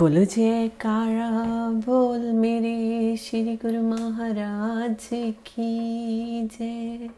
बोलो 0.00 0.24
जयकारा, 0.24 1.30
बोल 1.70 2.20
मेरे 2.20 3.16
श्री 3.16 3.56
गुरु 3.56 3.82
महाराज 3.82 5.08
की 5.46 6.42
जय। 6.42 7.10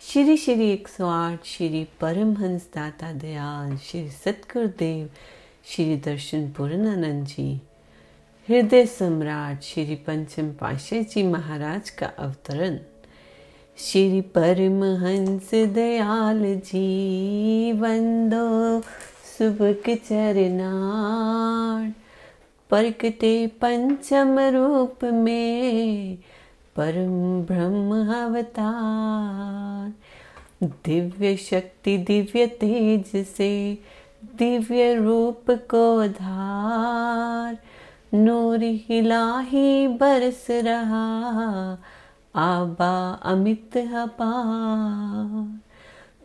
श्री 0.00 0.36
श्री 0.36 0.70
एक 0.70 0.88
सौ 0.88 1.06
आठ, 1.08 1.44
श्री 1.44 1.88
परमहंस 2.00 2.68
दाता 2.74 3.12
दयाल, 3.12 3.76
श्री 3.76 4.10
सतगुरुदेव, 4.10 5.10
श्री 5.64 5.96
दर्शन 5.96 6.48
पूर्णानंद 6.50 7.26
जी। 7.26 7.60
हृदय 8.48 8.86
सम्राट 8.86 9.62
श्री 9.62 9.94
पंचम 9.94 10.52
पाशे 10.52 11.02
जी 11.02 11.22
महाराज 11.22 11.90
का 11.90 12.06
अवतरण। 12.06 12.78
श्री 13.78 14.20
परमहंस 14.20 15.50
दयाल 15.54 16.42
जी 16.44 17.72
वंदो 17.72 18.80
सुबक 19.40 19.90
चरनार 19.90 21.94
परकते 22.70 23.46
पंचम 23.46 24.38
रूप 24.38 24.98
में 25.04 26.18
परम 26.76 27.42
ब्रह्म 27.42 28.14
अवतार। 28.14 29.92
दिव्य 30.64 31.36
शक्ति, 31.36 31.98
दिव्य 31.98 32.46
तेज 32.46 33.26
से 33.26 33.78
दिव्य 34.24 34.94
रूप 34.94 35.44
को 35.50 36.08
धार। 36.08 37.58
नूर 38.14 38.62
हिलाही 38.62 39.88
बरस 39.88 40.46
रहा, 40.50 41.78
आबा 42.36 43.20
अमित 43.22 43.76
अपार। 43.76 45.60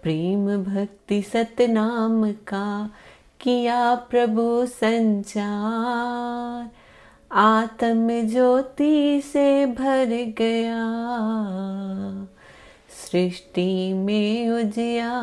प्रेम 0.05 0.63
भक्ति 0.63 1.21
सतनाम 1.21 2.31
का 2.31 2.89
किया 3.39 3.95
प्रभु 3.95 4.65
संचार। 4.65 6.69
आत्म 7.31 8.27
ज्योति 8.27 9.21
से 9.21 9.65
भर 9.65 10.33
गया। 10.37 10.85
सृष्टि 12.89 13.93
में 13.93 14.49
उजिया। 14.49 15.21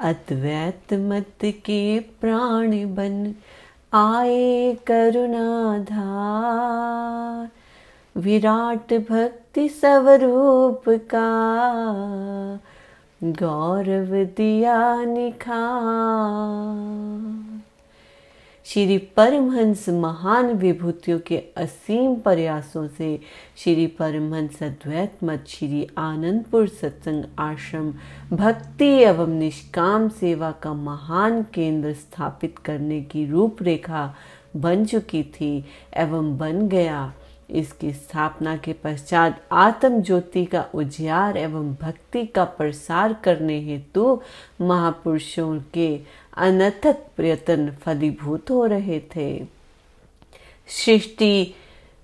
अद्वैत 0.00 0.94
मत 0.94 1.38
के 1.44 2.00
प्राण 2.00 2.94
बन 2.94 3.34
आए 3.94 4.76
करुणाधार। 4.86 7.50
विराट 8.20 9.10
भक्ति 9.10 9.68
स्वरूप 9.68 10.82
का 10.88 11.36
गौरव 13.24 14.14
दिया 14.36 15.04
निखा 15.04 15.62
श्री 18.66 18.96
परमहंस 19.16 19.88
महान 19.88 20.52
विभूतियों 20.52 21.18
के 21.26 21.36
असीम 21.56 22.14
प्रयासों 22.14 22.86
से 22.88 23.20
श्री 23.56 23.86
परमहंस 23.98 24.62
अद्वैत 24.62 25.18
मत 25.24 25.44
श्री 25.48 25.86
आनंदपुर 25.98 26.68
सत्संग 26.68 27.24
आश्रम 27.38 27.92
भक्ति 28.36 28.90
एवं 29.02 29.38
निष्काम 29.38 30.08
सेवा 30.20 30.50
का 30.62 30.72
महान 30.74 31.42
केंद्र 31.54 31.92
स्थापित 31.92 32.58
करने 32.58 33.00
की 33.02 33.26
रूपरेखा 33.26 34.14
बन 34.56 34.84
चुकी 34.84 35.22
थी 35.22 35.64
एवं 35.96 36.36
बन 36.38 36.68
गया। 36.68 37.12
इसकी 37.50 37.92
स्थापना 37.92 38.56
के 38.56 38.72
पश्चात 38.72 39.40
आत्म 39.52 40.00
ज्योति 40.02 40.44
का 40.44 40.64
उजियार 40.74 41.36
एवं 41.36 41.74
भक्ति 41.74 42.24
का 42.26 42.44
प्रसार 42.44 43.12
करने 43.24 43.60
हेतु 43.60 44.20
महापुरुषों 44.60 45.60
के 45.74 46.00
अनथक 46.36 47.06
प्रयत्न 47.16 47.70
फलीभूत 47.70 48.50
हो 48.50 48.64
रहे 48.66 49.00
थे। 49.16 49.44
सृष्टि 50.68 51.54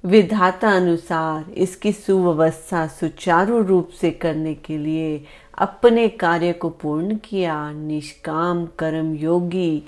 विधाता 0.04 0.70
अनुसार 0.70 1.50
इसकी 1.50 1.92
सुव्यवस्था 1.92 2.86
सुचारू 2.86 3.62
रूप 3.62 3.88
से 4.00 4.10
करने 4.10 4.54
के 4.54 4.78
लिए 4.78 5.24
अपने 5.58 6.08
कार्य 6.08 6.52
को 6.52 6.68
पूर्ण 6.70 7.16
किया। 7.16 7.72
निष्काम, 7.72 8.66
कर्म 8.78 9.14
योगी, 9.14 9.82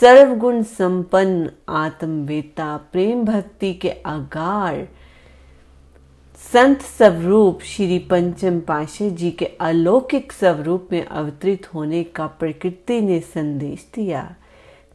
सर्वगुण 0.00 0.62
संपन्न 0.62 1.50
आत्मवेता 1.68 2.76
प्रेम 2.92 3.24
भक्ति 3.24 3.72
के 3.74 3.90
आगार 4.06 4.88
संत 6.38 6.80
स्वरूप 6.80 7.60
श्री 7.62 7.98
पंचम 7.98 8.60
पाशे 8.60 9.10
जी 9.10 9.30
के 9.30 9.44
अलौकिक 9.44 10.32
स्वरूप 10.32 10.88
में 10.92 11.06
अवतरित 11.06 11.74
होने 11.74 12.04
का 12.04 12.26
प्रकृति 12.26 13.00
ने 13.00 13.20
संदेश 13.20 13.90
दिया। 13.94 14.34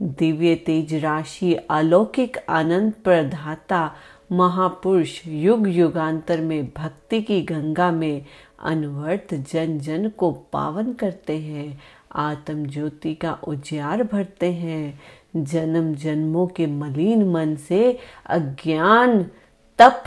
दिव्य 0.02 0.56
तेज 0.56 0.94
राशि, 0.96 1.54
अलौकिक 1.54 2.38
आनंद 2.50 2.94
प्रदाता, 3.04 3.96
महापुरुष 4.32 5.22
युग 5.28 5.68
युगांतर 5.68 6.42
में 6.42 6.72
भक्ति 6.78 7.22
की 7.22 7.42
गंगा 7.42 7.92
में 7.92 8.26
अनवर्त 8.64 9.34
जन 9.34 9.80
जन 9.80 10.10
को 10.10 10.32
पावन 10.32 10.94
करते 10.94 11.38
हैं, 11.38 11.82
आत्म 12.16 12.66
ज्योति 12.66 13.14
का 13.14 13.40
उजियार 13.48 14.04
भरते 14.04 14.52
हैं। 14.54 15.00
जन्म 15.36 15.96
जन्मों 15.96 16.48
के 16.48 16.68
मलिन 16.68 17.30
मन 17.30 17.56
से 17.56 18.00
अज्ञान 18.26 19.26
तप 19.80 20.04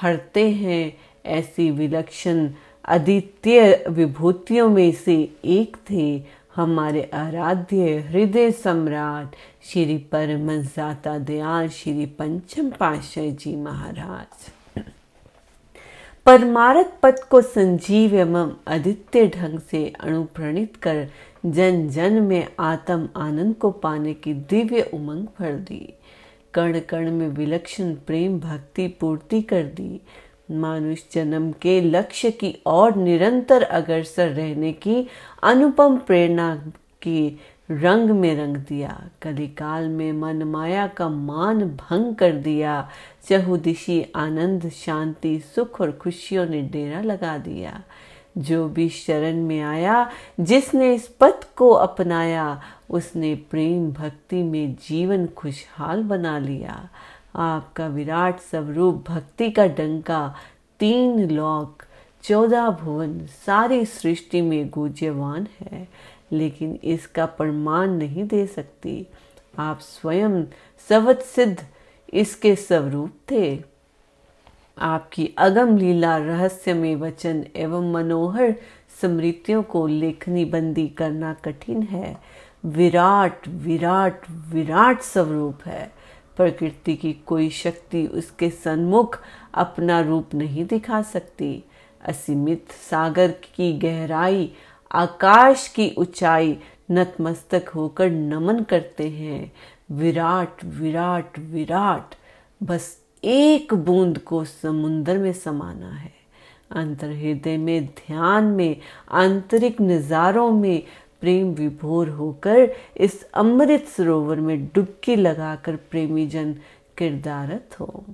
हरते 0.00 0.48
हैं 0.50 0.92
ऐसी 1.26 1.70
विलक्षण 1.70 2.48
अद्वितीय 2.84 3.84
विभूतियों 3.88 4.68
में 4.68 4.92
से 4.92 5.16
एक 5.44 5.76
थे 5.90 6.22
हमारे 6.56 7.10
आराध्य 7.14 7.98
हृदय 7.98 8.50
सम्राट 8.50 9.34
श्री 9.64 9.98
परमजाता 9.98 11.18
दयाल 11.18 11.68
श्री 11.68 12.06
पंचम 12.06 12.70
पाशाह 12.70 13.26
जी 13.26 13.56
महाराज। 13.56 14.50
परमारथ 16.26 17.00
पद 17.02 17.20
को 17.20 17.40
संजीव 17.40 18.14
एवं 18.14 18.52
अदित्य 18.66 19.26
ढंग 19.28 19.58
से 19.60 19.92
अनुप्रणित 20.00 20.76
कर 20.76 21.08
जन 21.46 21.88
जन 21.88 22.22
में 22.22 22.48
आत्म 22.60 23.08
आनंद 23.16 23.54
को 23.54 23.70
पाने 23.70 24.14
की 24.14 24.34
दिव्य 24.34 24.90
उमंग 24.94 25.26
भर 25.38 25.52
दी। 25.52 25.94
कण 26.54 26.80
कण 26.80 27.10
में 27.10 27.28
विलक्षण 27.28 27.94
प्रेम 27.94 28.40
भक्ति 28.40 28.88
पूर्ति 28.88 29.42
कर 29.42 29.62
दी। 29.62 30.00
मानुष 30.50 30.98
जन्म 31.12 31.52
के 31.52 31.80
लक्ष्य 31.80 32.30
की 32.30 32.58
ओर 32.66 32.96
निरंतर 32.96 33.62
अग्रसर 33.62 34.28
रहने 34.28 34.72
की 34.72 35.06
अनुपम 35.42 35.96
प्रेरणा 35.96 36.56
की 37.02 37.40
रंग 37.70 38.10
में 38.10 38.36
रंग 38.36 38.56
दिया। 38.56 39.08
कलिकाल 39.22 39.88
में 39.88 40.12
मन 40.12 40.42
माया 40.42 40.86
का 40.86 41.08
मान 41.08 41.58
भंग 41.64 42.14
कर 42.14 42.32
दिया। 42.32 42.88
चहुदिशी 43.28 44.06
आनंद, 44.16 44.70
शांति, 44.70 45.38
सुख 45.38 45.80
और 45.80 45.92
खुशियों 45.92 46.46
ने 46.46 46.62
डेरा 46.62 47.00
लगा 47.00 47.38
दिया। 47.38 47.82
जो 48.38 48.68
भी 48.68 48.88
शरण 48.88 49.42
में 49.42 49.60
आया, 49.60 50.10
जिसने 50.40 50.94
इस 50.94 51.16
पथ 51.20 51.54
को 51.56 51.70
अपनाया, 51.70 52.62
उसने 52.90 53.34
प्रेम 53.34 53.92
भक्ति 53.92 54.42
में 54.42 54.74
जीवन 54.74 55.26
खुशहाल 55.26 56.02
बना 56.02 56.38
लिया। 56.38 56.88
आपका 57.36 57.86
विराट 57.86 58.40
स्वरूप 58.40 59.04
भक्ति 59.08 59.50
का 59.50 59.66
डंका, 59.66 60.34
तीन 60.78 61.30
लोक, 61.30 61.82
चौदह 62.22 62.70
भुवन, 62.70 63.26
सारी 63.26 63.84
सृष्टि 63.84 64.40
में 64.40 64.70
गुज्यवान 64.70 65.46
है। 65.60 65.88
लेकिन 66.32 66.78
इसका 66.84 67.26
प्रमाण 67.26 67.90
नहीं 67.90 68.26
दे 68.26 68.46
सकती। 68.46 69.06
आप 69.58 69.78
स्वयं 69.80 70.44
सवत 70.88 71.18
सिद्ध 71.18 71.66
इसके 72.14 72.56
स्वरूप 72.56 73.10
थे। 73.30 73.77
आपकी 74.80 75.34
अगम 75.38 75.76
लीला 75.76 76.16
रहस्य 76.16 76.74
में 76.74 76.96
वचन 76.96 77.46
एवं 77.56 77.92
मनोहर 77.92 78.54
स्मृतियों 79.00 79.62
को 79.62 79.86
लेखनी 79.86 80.44
बंदी 80.44 80.88
करना 80.88 81.34
कठिन 81.34 81.82
है। 81.82 82.16
विराट 82.64 83.48
विराट 83.48 84.20
विराट 84.30 85.00
स्वरूप 85.00 85.58
है। 85.66 85.92
प्रकृति 86.36 86.96
की 86.96 87.12
कोई 87.12 87.50
शक्ति 87.50 88.06
उसके 88.06 88.50
सन्मुख 88.50 89.22
अपना 89.54 90.00
रूप 90.00 90.34
नहीं 90.34 90.66
दिखा 90.66 91.02
सकती। 91.02 91.64
असीमित 92.04 92.72
सागर 92.90 93.30
की 93.30 93.78
गहराई, 93.78 94.52
आकाश 94.92 95.68
की 95.68 95.94
ऊंचाई 95.98 96.58
नतमस्तक 96.90 97.68
होकर 97.68 98.10
नमन 98.10 98.62
करते 98.62 99.08
हैं। 99.08 99.52
विराट 99.90 100.64
विराट 100.64 101.38
विराट, 101.38 102.14
बस 102.62 103.07
एक 103.24 103.74
बूंद 103.74 104.18
को 104.18 104.44
समुन्दर 104.44 105.18
में 105.18 105.32
समाना 105.32 105.90
है। 105.90 106.12
अंतर 106.70 107.10
हृदय 107.10 107.56
में, 107.56 107.86
ध्यान 107.86 108.44
में, 108.44 108.76
आंतरिक 109.10 109.80
नजारों 109.80 110.50
में 110.50 110.82
प्रेम 111.20 111.52
विभोर 111.52 112.08
होकर 112.08 112.74
इस 112.96 113.24
अमृत 113.34 113.84
सरोवर 113.84 114.36
में 114.36 114.66
डुबकी 114.66 115.16
लगाकर 115.16 115.76
प्रेमी 115.76 116.26
जन 116.26 116.52
किरदारत 116.98 117.80
हो। 117.80 118.04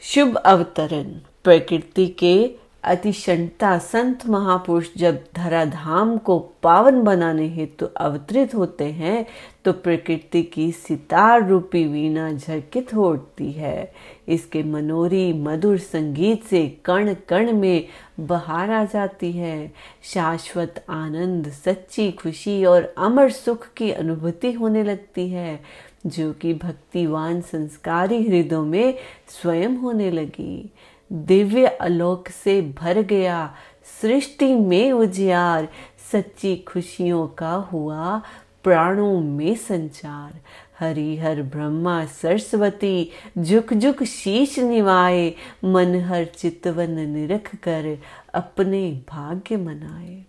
शुभ 0.00 0.36
अवतरण, 0.36 1.04
प्रकृति 1.44 2.06
के 2.06 2.54
अतिशंता 2.84 3.78
संत 3.78 4.26
महापुरुष 4.26 4.88
जब 4.96 5.24
धराधाम 5.36 6.18
को 6.18 6.38
पावन 6.38 7.02
बनाने 7.02 7.48
हेतु 7.48 7.86
तो 7.86 7.94
अवतरित 7.96 8.54
होते 8.54 8.84
हैं 8.84 9.26
तो 9.64 9.72
प्रकृति 9.72 10.42
की 10.42 10.72
सितार 10.72 11.48
रूपी 11.48 11.84
वीणा 11.84 12.32
झरकित 12.32 12.94
हो 12.94 13.10
उठती 13.10 13.52
है। 13.52 13.92
इसके 14.28 14.62
मनोरी 14.62 15.32
मधुर 15.32 15.78
संगीत 15.78 16.44
से 16.44 16.66
कण 16.84 17.14
कण 17.28 17.52
में 17.52 17.86
बहार 18.20 18.70
आ 18.70 18.84
जाती 18.84 19.32
है। 19.32 19.72
शाश्वत 20.02 20.84
आनंद, 20.88 21.48
सच्ची 21.48 22.10
खुशी 22.12 22.64
और 22.64 22.94
अमर 22.98 23.30
सुख 23.30 23.68
की 23.76 23.90
अनुभूति 23.90 24.52
होने 24.52 24.84
लगती 24.84 25.28
है, 25.28 25.60
जो 26.06 26.32
कि 26.32 26.54
भक्तिवान 26.54 27.40
संस्कारी 27.40 28.22
हृदयों 28.28 28.64
में 28.64 28.94
स्वयं 29.28 29.76
होने 29.76 30.10
लगी। 30.10 30.70
दिव्य 31.12 31.66
आलोक 31.66 32.28
से 32.28 32.60
भर 32.62 33.02
गया, 33.02 33.54
सृष्टि 34.02 34.54
में 34.54 34.92
उजियार, 34.92 35.68
सच्ची 36.12 36.56
खुशियों 36.56 37.26
का 37.26 37.52
हुआ 37.52 38.22
प्राणों 38.64 39.20
में 39.20 39.54
संचार। 39.54 40.40
हरि 40.80 41.16
हर 41.16 41.42
ब्रह्मा 41.42 42.04
सरस्वती, 42.04 43.10
झुक 43.38 43.74
झुक 43.74 44.02
शीश 44.02 44.58
निवाए, 44.58 45.34
मन 45.64 46.00
हर 46.00 46.24
चितवन 46.24 46.90
निरख 46.90 47.54
कर 47.54 47.98
अपने 48.34 49.00
भाग्य 49.08 49.56
मनाए। 49.56 50.22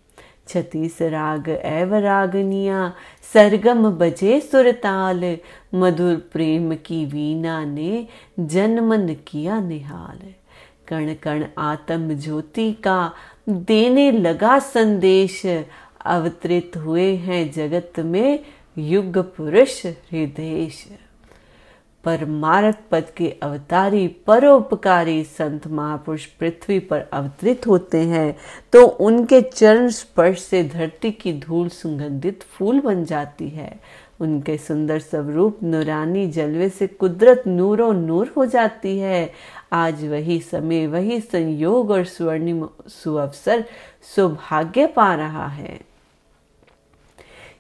छतीस 0.48 1.02
राग 1.02 1.50
एव 1.50 1.96
रागनिया 1.96 2.94
सरगम 3.34 3.90
बजे 3.90 4.40
सुरताल 4.40 5.38
मधुर 5.76 6.16
प्रेम 6.16 6.76
की 6.76 7.06
वीणा 7.06 7.66
ने 7.66 8.08
जनमन 8.40 9.16
किया 9.28 9.60
निहाल। 9.60 10.34
कण 10.88 11.14
कण 11.14 11.46
आत्म 11.58 12.14
ज्योति 12.14 12.72
का 12.74 13.12
देने 13.50 14.12
लगा 14.12 14.60
संदेश। 14.60 15.42
अवतरित 16.06 16.78
हुए 16.78 17.16
हैं 17.16 17.52
जगत 17.52 18.00
में 18.00 18.40
युग 18.78 19.18
पुरुष 19.36 19.86
हृदय 19.86 20.70
परमारथ 22.04 22.74
पद 22.92 23.10
के 23.18 23.30
अवतारी, 23.44 24.08
परोपकारी 24.28 25.24
संत 25.24 25.68
महापुरुष 25.68 26.26
पृथ्वी 26.40 26.80
पर 26.80 27.02
अवतरित 27.14 27.68
होते 27.68 27.98
हैं 27.98 28.36
तो 28.74 28.86
उनके 28.86 29.42
चरण 29.42 29.88
स्पर्श 29.90 30.42
से 30.42 30.64
धरती 30.64 31.12
की 31.12 31.34
धूल 31.40 31.70
सुगंधित 31.70 32.44
फूल 32.50 32.80
बन 32.80 33.06
जाती 33.06 33.48
है। 33.50 33.80
उनके 34.22 34.58
सुंदर 34.58 35.00
स्वरूप 35.00 35.60
नूरानी 35.64 36.28
जलवे 36.28 36.70
से 36.70 36.88
कुदरत 36.88 37.44
नूरो 37.48 37.92
नूर 37.92 38.34
हो 38.38 38.46
जाती 38.46 38.98
है। 39.00 39.32
आज 39.74 40.04
वही 40.06 40.40
समय, 40.42 40.86
वही 40.88 41.20
संयोग 41.22 41.92
और 41.92 42.04
स्वर्णिम 42.06 42.68
सुअवसर 42.88 43.64
सौभाग्य 44.16 44.86
पा 44.88 45.14
रहा 45.16 45.48
है। 45.48 45.80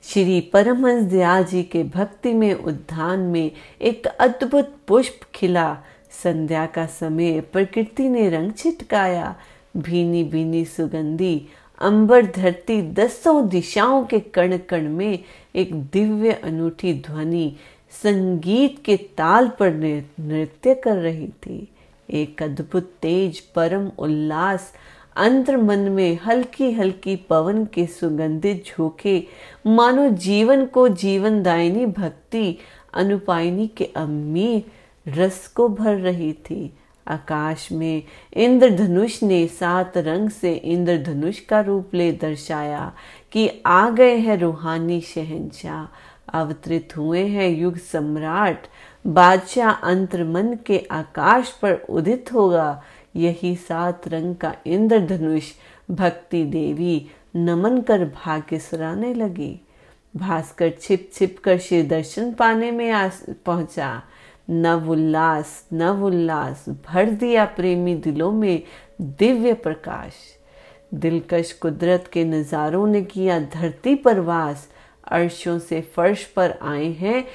श्री 0.04 0.40
परमहंस 0.54 1.04
दयाल 1.04 1.44
जी 1.44 1.62
के 1.64 1.84
भक्ति 1.84 2.34
में 2.34 2.54
उद्यान 2.54 3.20
में 3.20 3.52
एक 3.82 4.08
अद्भुत 4.08 4.76
पुष्प 4.88 5.20
खिला। 5.36 5.78
संध्या 6.24 6.66
का 6.66 6.86
समय 6.86 7.40
प्रकृति 7.42 8.08
ने 8.10 8.30
रंग 8.30 8.52
छिटकाया 8.54 9.36
भीनी 9.78 10.24
भीनी 10.24 10.64
सुगंधी, 10.66 11.48
अंबर 11.82 12.26
धरती 12.26 12.82
दसों 12.92 13.48
दिशाओं 13.50 14.04
के 14.06 14.20
कण 14.20 14.58
कण 14.70 14.90
में 14.90 15.20
एक 15.56 15.74
दिव्य 15.84 16.32
अनूठी 16.34 16.94
ध्वनि 17.08 17.56
संगीत 18.04 18.82
के 18.86 18.98
ताल 19.18 19.48
पर 19.60 19.74
नृत्य 19.74 20.76
कर 20.76 20.98
रही 20.98 21.28
थी। 21.28 21.68
एक 22.10 22.44
अद्भुत 22.44 22.94
तेज 23.02 23.40
परम 23.56 23.92
उल्लास 23.98 24.72
अंतर 25.16 25.58
मन 25.58 25.80
में 25.80 26.20
हल्की 26.26 26.72
हल्की 26.72 27.16
पवन 27.16 27.66
के 27.66 27.86
सुगंधित 27.86 28.66
झोंके, 28.66 29.28
मानो 29.68 30.10
जीवन 30.10 30.66
को 30.66 30.88
जीवन 30.88 31.44
दायनी 31.44 31.86
भक्ति, 31.86 32.58
अनुपायनी 32.94 33.68
के 33.68 33.86
अम्मी 33.86 34.66
रस 35.08 35.48
को 35.48 35.70
भर 35.70 35.96
रही 35.96 36.34
थी। 36.34 36.78
आकाश 37.08 37.72
में 37.72 38.04
इंद्रधनुष 38.34 39.24
ने 39.24 39.48
सात 39.48 39.98
रंग 39.98 40.30
से 40.30 40.54
इंद्रधनुष 40.54 41.40
का 41.40 41.62
रूप 41.62 41.96
ले 41.96 42.12
दर्शाया 42.12 42.94
कि 43.32 43.64
आ 43.66 43.90
गए 43.90 44.16
हैं 44.16 44.38
रूहानी 44.38 45.02
शहनशाह 45.02 45.88
अवतरित 46.40 46.98
हुए 46.98 47.26
हैं 47.28 47.50
युग 47.50 47.78
सम्राट। 47.78 48.68
बादशाह 49.08 49.72
अंतर 49.72 50.24
मन 50.24 50.58
के 50.66 50.88
आकाश 50.92 51.50
पर 51.50 51.74
उदित 51.74 52.34
होगा। 52.34 52.84
यही 53.16 53.56
सात 53.56 54.08
रंग 54.08 54.36
का 54.36 54.56
इंद्रधनुष 54.68 55.52
भक्ति 55.92 56.44
देवी 56.44 57.06
नमन 57.36 57.82
कर 57.82 58.06
भाग्य 58.06 58.60
सराने 58.60 59.14
लगी। 59.14 59.60
भास्कर 60.16 60.70
छिप 60.82 61.10
छिप 61.14 61.40
कर 61.44 61.58
श्री 61.58 61.84
दर्शन 61.84 62.34
पाने 62.34 62.72
में 62.72 62.92
आ 62.92 63.10
पहुँचा। 63.46 64.04
नव 64.50 64.92
उल्लास 64.92 65.68
नव 65.74 66.06
उल्लास 66.06 66.66
भर 66.70 67.10
दिया 67.10 67.46
प्रेमी 67.46 67.96
दिलों 67.96 68.32
में 68.32 68.64
दिव्य 69.02 69.54
प्रकाश। 69.54 70.14
दिलकश 70.94 71.52
कुदरत 71.52 72.10
के 72.14 72.24
नजारों 72.24 72.88
ने 72.88 73.02
किया 73.02 73.40
धरती 73.40 73.96
पर 73.96 74.20
वास। 74.20 74.68
अर्शों 75.08 75.60
से 75.60 75.82
फर्श 75.82 76.24
पर 76.26 76.58
आए 76.62 76.92
हैं 76.92 77.26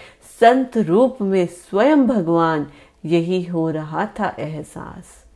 संत 0.41 0.77
रूप 0.79 1.19
में 1.23 1.47
स्वयं 1.47 2.07
भगवान। 2.07 2.67
यही 3.05 3.43
हो 3.45 3.71
रहा 3.71 4.07
था 4.07 4.37
एहसास। 4.39 5.28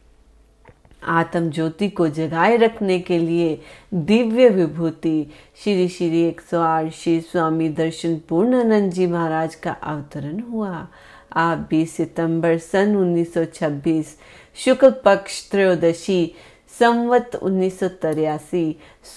आत्म 1.05 1.51
ज्योति 1.51 1.89
को 1.89 2.09
जगाए 2.09 2.57
रखने 2.57 2.99
के 3.01 3.19
लिए 3.19 3.61
दिव्य 3.95 4.49
विभूति, 4.49 5.31
श्री 5.65 5.89
श्री 5.89 6.23
एक 6.23 6.41
सौ 6.41 6.61
आठ 6.61 6.93
श्री 6.93 7.21
स्वामी 7.21 7.69
दर्शन 7.69 8.21
पूर्णानंद 8.29 8.93
जी 8.93 9.07
महाराज 9.07 9.55
का 9.55 9.73
अवतरण 9.73 10.41
हुआ। 10.41 10.89
आप 11.37 11.69
20 11.71 11.97
सितंबर 11.97 12.59
सन 12.59 12.97
1926 12.97 14.19
शुक्ल 14.55 14.91
पक्ष 14.91 15.51
त्रयोदशी, 15.51 16.35
संवत 16.81 17.35
उन्नीस 17.43 17.81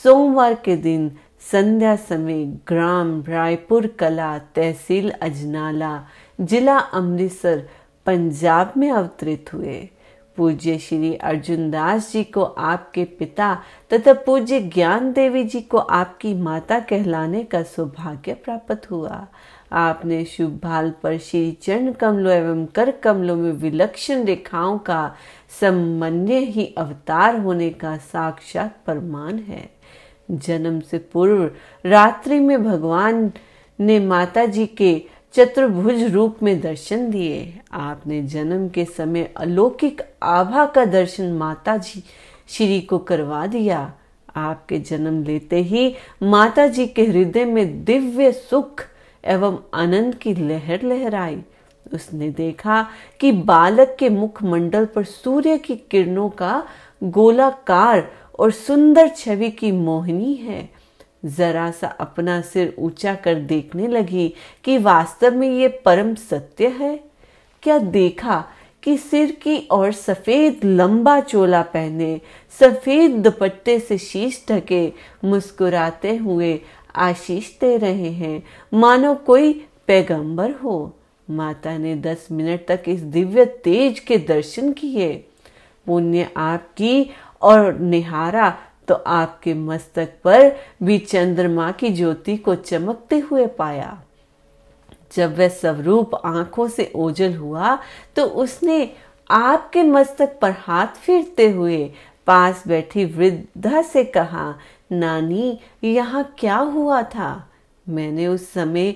सोमवार 0.03 0.53
के 0.53 0.75
दिन 0.75 1.11
संध्या 1.51 1.95
समय 1.95 2.45
ग्राम 2.45 3.23
रायपुर 3.27 3.87
कला 3.87 4.37
तहसील 4.37 5.09
अजनाला, 5.09 6.07
जिला 6.41 6.77
अमृतसर, 6.77 7.69
पंजाब 8.05 8.73
में 8.77 8.91
अवतरित 8.91 9.53
हुए। 9.53 9.89
पूज्य 10.37 10.77
श्री 10.77 11.15
अर्जुन 11.15 11.69
दास 11.71 12.11
जी 12.11 12.23
को 12.23 12.43
आपके 12.43 13.03
पिता 13.03 13.63
तथा 13.93 14.13
पूज्य 14.13 14.59
ज्ञान 14.59 15.11
देवी 15.13 15.43
जी 15.43 15.61
को 15.61 15.77
आपकी 15.77 16.33
माता 16.33 16.79
कहलाने 16.79 17.43
का 17.43 17.63
सौभाग्य 17.63 18.33
प्राप्त 18.33 18.91
हुआ। 18.91 19.27
आपने 19.71 20.25
शुभ 20.25 20.59
भाल 20.63 20.93
पर 21.03 21.17
श्री 21.17 21.51
चरण 21.51 21.91
कमलों 21.91 22.33
एवं 22.33 22.65
कर 22.65 22.91
कमलों 22.91 23.35
में 23.35 23.51
विलक्षण 23.51 24.25
रेखाओं 24.25 24.77
का 24.77 25.15
समन्वय 25.61 26.39
ही 26.39 26.73
अवतार 26.77 27.39
होने 27.39 27.69
का 27.69 27.97
साक्षात 27.97 28.77
प्रमाण 28.85 29.39
है। 29.39 29.69
जन्म 30.31 30.79
से 30.79 30.97
पूर्व 30.97 31.51
रात्रि 31.85 32.39
में 32.39 32.63
भगवान 32.63 33.31
ने 33.79 33.99
माता 33.99 34.45
जी 34.45 34.65
के 34.65 35.01
चतुर्भुज 35.35 36.03
रूप 36.03 36.43
में 36.43 36.59
दर्शन 36.61 37.09
दिए। 37.11 37.59
आपने 37.73 38.21
जन्म 38.23 38.67
के 38.69 38.85
समय 38.85 39.33
अलौकिक 39.37 40.01
आभा 40.23 40.65
का 40.65 40.85
दर्शन 40.85 41.31
माता 41.31 41.77
जी 41.77 42.03
श्री 42.47 42.81
को 42.81 42.97
करवा 42.97 43.45
दिया। 43.47 43.93
आपके 44.35 44.79
जन्म 44.79 45.23
लेते 45.23 45.61
ही 45.61 45.95
माता 46.23 46.67
जी 46.67 46.87
के 46.87 47.05
हृदय 47.05 47.45
में 47.45 47.83
दिव्य 47.83 48.31
सुख 48.31 48.83
एवं 49.23 49.57
आनंद 49.73 50.15
की 50.15 50.33
लहर 50.33 50.83
लहराई। 50.83 51.41
उसने 51.93 52.29
देखा 52.29 52.87
कि 53.19 53.31
बालक 53.31 53.95
के 53.99 54.09
मुखमंडल 54.09 54.85
पर 54.85 55.03
सूर्य 55.03 55.57
की 55.57 55.75
किरणों 55.75 56.29
का 56.29 56.63
गोलाकार 57.03 58.11
और 58.39 58.51
सुंदर 58.51 59.07
छवि 59.07 59.49
की 59.51 59.71
मोहिनी 59.71 60.33
है। 60.33 60.69
जरा 61.27 61.69
सा 61.71 61.87
अपना 61.99 62.39
सिर 62.41 62.75
ऊँचा 62.79 63.13
कर 63.15 63.35
देखने 63.35 63.87
लगी 63.87 64.27
कि 64.63 64.77
वास्तव 64.77 65.35
में 65.35 65.49
ये 65.49 65.67
परम 65.85 66.13
सत्य 66.15 66.67
है। 66.69 66.95
क्या 67.63 67.77
देखा 67.77 68.43
कि 68.83 68.97
सिर 68.97 69.31
की 69.41 69.57
और 69.71 69.91
सफ़ेद 69.91 70.59
लंबा 70.65 71.19
चोला 71.19 71.61
पहने, 71.63 72.19
सफ़ेद 72.59 73.11
दुपट्टे 73.11 73.79
से 73.79 73.97
शीश 73.97 74.43
ढके 74.51 74.87
मुस्कुराते 75.23 76.15
हुए 76.15 76.59
आशीष 76.95 77.49
दे 77.59 77.75
रहे 77.77 78.11
हैं, 78.11 78.43
मानो 78.73 79.13
कोई 79.15 79.53
पैगंबर 79.87 80.51
हो। 80.53 80.95
माता 81.27 81.77
ने 81.77 81.95
दस 81.95 82.27
मिनट 82.31 82.65
तक 82.67 82.83
इस 82.87 83.01
दिव्य 83.01 83.45
तेज 83.45 83.99
के 83.99 84.17
दर्शन 84.17 84.71
किए। 84.73 85.13
पुण्य 85.87 86.29
आपकी 86.37 87.09
और 87.41 87.77
निहारा 87.79 88.57
तो 88.87 88.95
आपके 88.95 89.53
मस्तक 89.53 90.13
पर 90.23 90.55
भी 90.83 90.97
चंद्रमा 90.97 91.71
की 91.71 91.89
ज्योति 91.89 92.37
को 92.37 92.55
चमकते 92.55 93.19
हुए 93.19 93.45
पाया। 93.47 94.01
जब 95.13 95.37
वह 95.37 95.47
स्वरूप 95.47 96.15
आँखों 96.15 96.67
से 96.67 96.91
ओझल 96.95 97.35
हुआ 97.35 97.77
तो 98.15 98.25
उसने 98.25 98.91
आपके 99.31 99.83
मस्तक 99.83 100.37
पर 100.41 100.51
हाथ 100.59 100.87
फेरते 100.95 101.49
हुए 101.51 101.91
पास 102.27 102.63
बैठी 102.67 103.05
वृद्धा 103.05 103.81
से 103.81 104.03
कहा, 104.03 104.53
नानी, 104.91 105.59
यहाँ 105.83 106.23
क्या 106.39 106.57
हुआ 106.57 107.01
था? 107.01 107.49
मैंने 107.89 108.27
उस 108.27 108.51
समय 108.53 108.95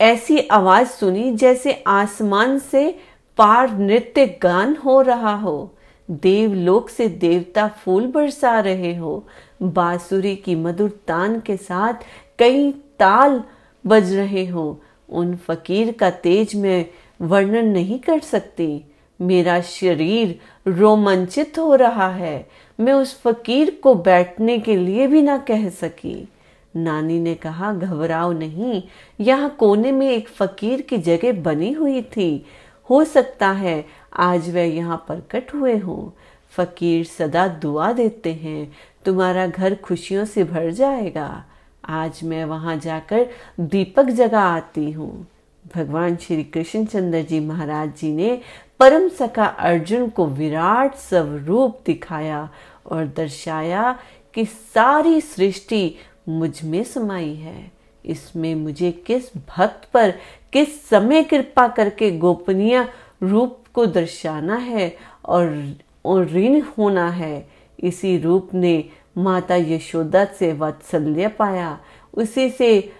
ऐसी 0.00 0.38
आवाज़ 0.40 0.88
सुनी 0.88 1.30
जैसे 1.32 1.72
आसमान 1.86 2.58
से 2.58 2.90
पार 3.38 3.70
नृत्य 3.70 4.26
गान 4.42 4.76
हो 4.76 5.00
रहा 5.02 5.34
हो। 5.34 5.74
देवलोक 6.10 6.88
से 6.88 7.08
देवता 7.08 7.68
फूल 7.68 8.06
बरसा 8.06 8.60
रहे 8.60 8.94
हो। 8.96 9.26
बांसुरी 9.62 10.36
की 10.36 10.54
मधुर 10.54 10.90
तान 10.90 11.40
के 11.40 11.56
साथ 11.56 11.94
कई 12.38 12.72
ताल 12.72 13.42
बज 13.86 14.12
रहे 14.12 14.46
हो। 14.46 14.80
उन 15.08 15.36
फकीर 15.36 15.92
का 15.92 16.10
तेज 16.10 16.54
में 16.54 16.86
वर्णन 17.22 17.68
नहीं 17.68 17.98
कर 17.98 18.20
सकती। 18.20 18.84
मेरा 19.20 19.60
शरीर 19.60 20.38
रोमांचित 20.68 21.58
हो 21.58 21.74
रहा 21.74 22.08
है। 22.08 22.48
मैं 22.80 22.92
उस 22.92 23.20
फकीर 23.20 23.80
को 23.82 23.94
बैठने 23.94 24.58
के 24.58 24.76
लिए 24.76 25.06
भी 25.06 25.22
ना 25.22 25.38
कह 25.38 25.68
सकी। 25.68 26.28
नानी 26.76 27.20
ने 27.20 27.34
कहा, 27.34 27.72
घबराओ 27.72 28.32
नहीं। 28.32 28.82
यहाँ 29.20 29.56
कोने 29.58 29.92
में 29.92 30.10
एक 30.10 30.28
फकीर 30.28 30.80
की 30.80 30.98
जगह 30.98 31.32
बनी 31.32 31.72
हुई 31.72 32.02
थी। 32.02 32.46
हो 32.90 33.04
सकता 33.04 33.50
है, 33.50 33.84
आज 34.12 34.50
वह 34.50 34.74
यहाँ 34.74 34.96
प्रकट 34.96 35.54
हुए 35.54 35.76
हों। 35.78 36.10
फकीर 36.52 37.04
सदा 37.04 37.46
दुआ 37.48 37.92
देते 37.92 38.32
हैं, 38.32 38.72
तुम्हारा 39.04 39.46
घर 39.46 39.74
खुशियों 39.74 40.24
से 40.24 40.44
भर 40.44 40.70
जाएगा। 40.70 41.44
आज 41.84 42.20
मैं 42.24 42.44
वहाँ 42.44 42.76
जाकर 42.76 43.26
दीपक 43.60 44.10
जगा 44.10 44.42
आती 44.42 44.90
हूँ। 44.90 45.26
भगवान 45.74 46.16
श्री 46.16 46.44
कृष्ण 46.44 46.84
चंद्र 46.84 47.22
जी 47.22 47.40
महाराज 47.40 47.92
जी 47.96 48.12
ने 48.12 48.40
परम 48.80 49.08
सखा 49.08 49.44
अर्जुन 49.44 50.08
को 50.08 50.26
विराट 50.26 50.94
स्वरूप 50.94 51.78
दिखाया 51.86 52.48
और 52.86 53.06
दर्शाया 53.06 53.98
कि 54.34 54.44
सारी 54.44 55.20
सृष्टि 55.20 55.94
मुझमें 56.28 56.82
समाई 56.84 57.34
है। 57.34 57.70
इसमें 58.04 58.54
मुझे 58.54 58.90
किस 59.06 59.30
भक्त 59.48 59.88
पर 59.94 60.14
किस 60.52 60.88
समय 60.88 61.22
कृपा 61.22 61.68
करके 61.68 62.10
गोपनीय 62.10 62.88
रूप 63.22 63.58
को 63.74 63.86
दर्शाना 63.86 64.56
है 64.56 64.96
और, 65.24 65.74
ऋण 66.06 66.60
होना 66.60 67.10
है। 67.10 67.48
इसी 67.80 68.18
रूप 68.18 68.50
ने 68.54 68.84
माता 69.16 69.54
यशोदा 69.54 70.24
से 70.24 70.52
वात्सल्य 70.52 71.28
पाया। 71.28 71.78
उसी 72.14 72.50
से 72.50 72.92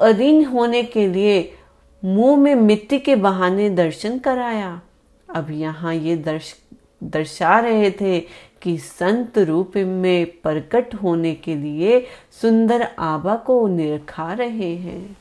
अधीन 0.00 0.44
होने 0.44 0.82
के 0.82 1.06
लिए 1.08 1.52
मुँह 2.04 2.36
में 2.36 2.54
मिट्टी 2.54 2.98
के 2.98 3.16
बहाने 3.16 3.70
दर्शन 3.70 4.18
कराया। 4.18 4.80
अब 5.34 5.50
यहाँ 5.50 5.94
ये 5.94 6.16
दर्श 6.16 6.54
दर्शा 7.02 7.58
रहे 7.60 7.90
थे 7.90 8.20
कि 8.62 8.78
संत 8.78 9.38
रूप 9.38 9.72
में 9.76 10.26
प्रकट 10.26 10.94
होने 10.94 11.34
के 11.34 11.54
लिए 11.54 12.06
सुंदर 12.42 12.88
आभा 12.98 13.34
को 13.36 13.68
निरखा 13.68 14.32
रहे 14.32 14.74
हैं। 14.76 15.16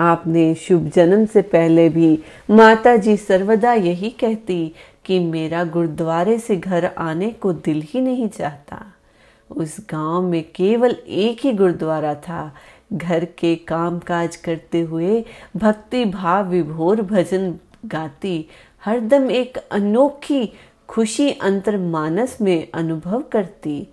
आपने 0.00 0.54
शुभ 0.54 0.90
जन्म 0.94 1.24
से 1.26 1.42
पहले 1.42 1.88
भी 1.88 2.18
माता 2.50 2.96
जी 2.96 3.16
सर्वदा 3.16 3.72
यही 3.72 4.10
कहती 4.10 4.74
कि 5.04 5.18
मेरा 5.18 5.64
गुरुद्वारे 5.64 6.38
से 6.38 6.56
घर 6.56 6.84
आने 6.98 7.30
को 7.30 7.52
दिल 7.52 7.82
ही 7.82 8.00
नहीं 8.00 8.28
चाहता। 8.28 8.84
उस 9.50 9.76
गाँव 9.90 10.22
में 10.22 10.42
केवल 10.54 10.96
एक 11.08 11.40
ही 11.44 11.52
गुरुद्वारा 11.52 12.14
था। 12.14 12.54
घर 12.92 13.24
के 13.24 13.54
काम 13.56 13.98
काज 13.98 14.36
करते 14.36 14.80
हुए 14.80 15.24
भक्ति 15.56 16.04
भाव 16.04 16.48
विभोर 16.48 17.02
भजन 17.02 17.54
गाती, 17.86 18.46
हरदम 18.84 19.30
एक 19.30 19.58
अनोखी 19.58 20.52
खुशी 20.88 21.30
अंतर 21.32 21.76
मानस 21.78 22.38
में 22.40 22.68
अनुभव 22.74 23.22
करती। 23.22 23.88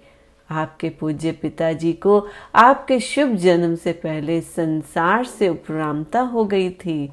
आपके 0.51 0.89
पूज्य 0.89 1.31
पिताजी 1.31 1.93
को 1.93 2.27
आपके 2.55 2.99
शुभ 2.99 3.33
जन्म 3.35 3.75
से 3.75 3.91
पहले 3.91 4.41
संसार 4.41 5.25
से 5.25 5.49
उपरामता 5.49 6.19
हो 6.19 6.45
गई 6.45 6.69
थी। 6.69 7.11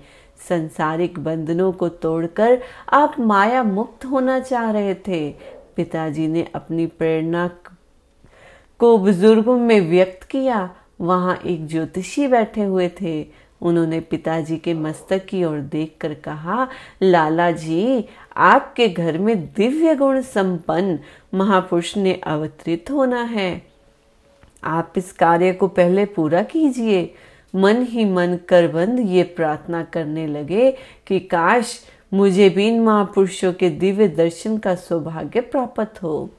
संसारिक 0.48 1.18
बंधनों 1.18 1.72
को 1.72 1.88
तोड़कर 1.88 2.62
आप 2.92 3.16
माया 3.20 3.62
मुक्त 3.62 4.04
होना 4.04 4.40
चाह 4.40 4.70
रहे 4.70 4.94
थे। 4.94 5.34
पिताजी 5.76 6.28
ने 6.28 6.48
अपनी 6.54 6.86
प्रेरणा 6.86 7.50
को 8.78 8.98
बुज़ुर्गों 8.98 9.58
में 9.58 9.90
व्यक्त 9.90 10.22
किया। 10.22 10.70
वहाँ 11.00 11.36
एक 11.46 11.66
ज्योतिषी 11.66 12.28
बैठे 12.28 12.62
हुए 12.62 12.88
थे। 12.88 13.44
उन्होंने 13.62 14.00
पिताजी 14.00 14.56
के 14.56 14.74
मस्तक 14.74 15.24
की 15.24 15.44
ओर 15.44 15.58
देखकर 15.58 16.14
कहा, 16.14 16.68
लाला 17.02 17.50
जी, 17.50 18.04
आपके 18.36 18.88
घर 18.88 19.18
में 19.18 19.46
दिव्य 19.46 19.94
गुण 19.94 20.20
संपन्न 20.20 20.98
महापुरुष 21.34 21.96
ने 21.96 22.14
अवतरित 22.14 22.90
होना 22.90 23.22
है। 23.22 23.62
आप 24.64 24.92
इस 24.96 25.12
कार्य 25.12 25.52
को 25.52 25.68
पहले 25.68 26.04
पूरा 26.04 26.42
कीजिए। 26.42 27.14
मन 27.54 27.82
ही 27.82 28.04
मन 28.04 28.38
करबंद 28.48 29.00
ये 29.00 29.22
प्रार्थना 29.22 29.82
करने 29.82 30.26
लगे 30.26 30.76
कि 31.06 31.20
काश 31.20 31.80
मुझे 32.14 32.48
भी 32.48 32.68
इन 32.68 32.80
महापुरुषों 32.80 33.52
के 33.52 33.70
दिव्य 33.70 34.08
दर्शन 34.08 34.58
का 34.58 34.74
सौभाग्य 34.74 35.40
प्राप्त 35.40 36.02
हो। 36.02 36.30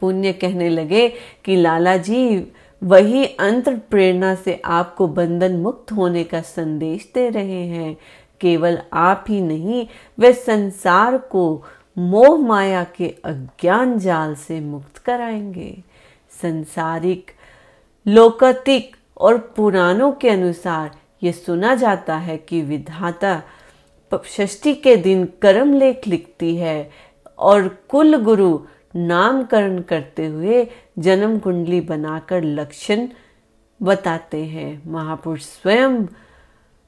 पुण्य 0.00 0.32
कहने 0.32 0.68
लगे 0.68 1.12
कि 1.44 1.56
लाला 1.56 1.96
जी, 1.96 2.52
वही 2.82 3.26
अंतर 3.26 3.76
प्रेरणा 3.76 4.34
से 4.34 4.62
आपको 4.64 5.06
बंधन 5.06 5.56
मुक्त 5.56 5.92
होने 5.92 6.24
का 6.24 6.40
संदेश 6.40 7.10
दे 7.14 7.28
रहे 7.30 7.66
हैं। 7.66 7.96
केवल 8.40 8.78
आप 8.92 9.24
ही 9.28 9.40
नहीं, 9.40 9.86
वे 10.18 10.32
संसार 10.32 11.18
को 11.18 11.64
मोह 11.98 12.38
माया 12.38 12.84
के 12.84 13.14
अज्ञान 13.24 13.98
जाल 13.98 14.34
से 14.34 14.60
मुक्त 14.60 14.98
कराएँगे। 14.98 15.82
संसारिक, 16.42 17.30
लोकतिक 18.06 18.96
और 19.18 19.38
पुराणों 19.38 20.12
के 20.12 20.28
अनुसार 20.28 20.90
ये 21.22 21.32
सुना 21.32 21.74
जाता 21.74 22.16
है 22.16 22.36
कि 22.36 22.62
विधाता 22.62 23.42
षष्ठी 24.26 24.74
के 24.74 24.96
दिन 24.96 25.24
कर्म 25.24 25.74
लेख 25.74 26.08
लिखती 26.08 26.56
है 26.56 26.90
और 27.38 27.68
कुल 27.88 28.16
गुरु 28.16 28.60
नामकरण 28.96 29.80
करते 29.80 30.26
हुए 30.26 30.68
जन्म 30.98 31.38
कुंडली 31.38 31.80
बनाकर 31.80 32.42
लक्षण 32.42 33.08
बताते 33.82 34.44
हैं। 34.44 34.82
महापुरुष 34.86 35.42
स्वयं 35.42 36.04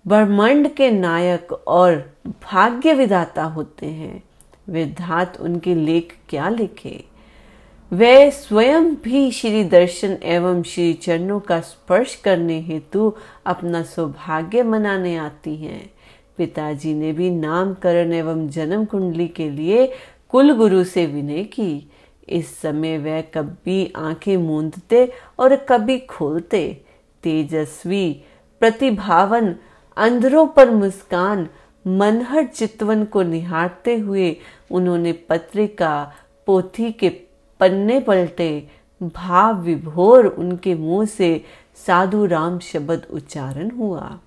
ब्रह्मांड 0.07 0.75
के 0.75 0.91
नायक 0.91 1.53
और 1.53 2.17
भाग्य 2.27 2.95
विधाता 2.95 3.45
होते 3.45 3.87
हैं। 3.87 4.23
विधात 4.69 5.41
उनके 5.41 5.75
लेख 5.75 6.17
क्या 6.29 6.49
लिखे? 6.49 7.05
वे 7.93 8.31
स्वयं 8.31 8.95
भी 8.95 9.31
श्री 9.31 9.65
दर्शन 9.65 10.19
एवं 10.23 10.63
श्री 10.63 10.93
चरणों 10.93 11.41
का 11.41 11.61
स्पर्श 11.61 12.15
करने 12.15 12.61
हेतु 12.61 13.13
अपना 13.47 13.83
सौभाग्य 13.83 14.63
मनाने 14.63 15.17
आती 15.17 15.57
हैं। 15.57 15.91
पिताजी 16.37 16.95
ने 16.95 17.13
भी 17.13 17.31
नामकरण 17.31 18.13
एवं 18.13 18.49
जन्म 18.49 18.85
कुंडली 18.85 19.29
के 19.29 19.51
लिए 19.51 19.93
कुल 20.29 20.53
गुरु 20.53 20.85
से 20.85 21.07
विनय 21.07 21.45
की। 21.45 21.91
इस 22.29 22.61
समय 22.61 22.99
वह 22.99 23.21
कभी 23.21 23.93
आँखें 23.97 24.37
मूंदते 24.37 25.13
और 25.39 25.57
कभी 25.57 25.99
खोलते। 25.99 26.81
तेजस्वी, 27.23 28.23
प्रतिभावन, 28.61 29.57
अंधरों 29.97 30.47
पर 30.47 30.71
मुस्कान 30.71 31.49
मनहर 31.87 32.45
चितवन 32.45 33.05
को 33.05 33.23
निहारते 33.23 33.97
हुए 33.99 34.37
उन्होंने 34.71 35.13
पत्रिका 35.13 36.13
पोथी 36.47 36.93
के 36.93 37.09
पन्ने 37.61 38.01
पलटे, 38.01 38.69
भाव 39.03 39.63
विभोर 39.63 40.27
उनके 40.27 40.75
मुँह 40.75 41.07
से 41.07 41.45
साधु 41.87 42.27
राम 42.27 42.59
शब्द 42.59 43.07
उच्चारण 43.11 43.71
हुआ। 43.71 44.19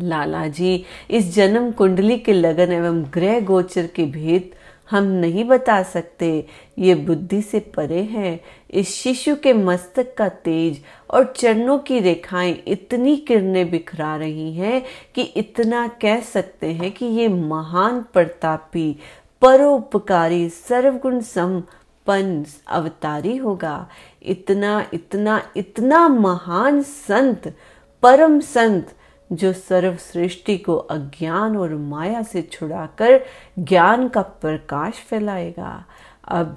लाला 0.00 0.46
जी, 0.46 0.84
इस 1.10 1.34
जन्म 1.34 1.70
कुंडली 1.72 2.18
के 2.18 2.32
लगन 2.32 2.72
एवं 2.72 3.04
ग्रह 3.04 3.40
गोचर 3.40 3.86
के 3.86 4.04
भेद 4.04 4.50
हम 4.90 5.04
नहीं 5.04 5.44
बता 5.44 5.82
सकते। 5.82 6.46
ये 6.78 6.94
बुद्धि 6.94 7.42
से 7.42 7.60
परे 7.60 8.02
है। 8.02 8.40
इस 8.70 8.94
शिशु 8.94 9.36
के 9.36 9.52
मस्तक 9.52 10.14
का 10.14 10.28
तेज 10.28 10.82
और 11.10 11.32
चरणों 11.36 11.78
की 11.78 12.00
रेखाएँ 12.00 12.62
इतनी 12.66 13.16
किरणें 13.16 13.70
बिखरा 13.70 14.16
रही 14.16 14.54
हैं 14.54 14.82
कि 15.14 15.22
इतना 15.22 15.86
कह 15.88 16.20
सकते 16.20 16.72
हैं 16.72 16.92
कि 16.92 17.06
ये 17.06 17.28
महान 17.28 18.04
प्रतापी, 18.12 18.96
परोपकारी, 19.42 20.48
सर्वगुण 20.48 21.20
संपन्न 21.20 22.44
अवतारी 22.68 23.36
होगा। 23.36 23.88
इतना 24.22 24.86
इतना 24.94 25.42
इतना 25.56 26.08
महान 26.08 26.82
संत, 26.82 27.54
परम 28.02 28.40
संत, 28.40 28.94
जो 29.32 29.52
सर्व 29.52 29.96
सृष्टि 29.96 30.58
को 30.58 30.76
अज्ञान 30.76 31.56
और 31.56 31.74
माया 31.74 32.22
से 32.22 32.42
छुड़ाकर 32.42 33.20
ज्ञान 33.58 34.08
का 34.08 34.22
प्रकाश 34.22 34.94
फैलाएगा। 34.94 35.84
अब 36.28 36.56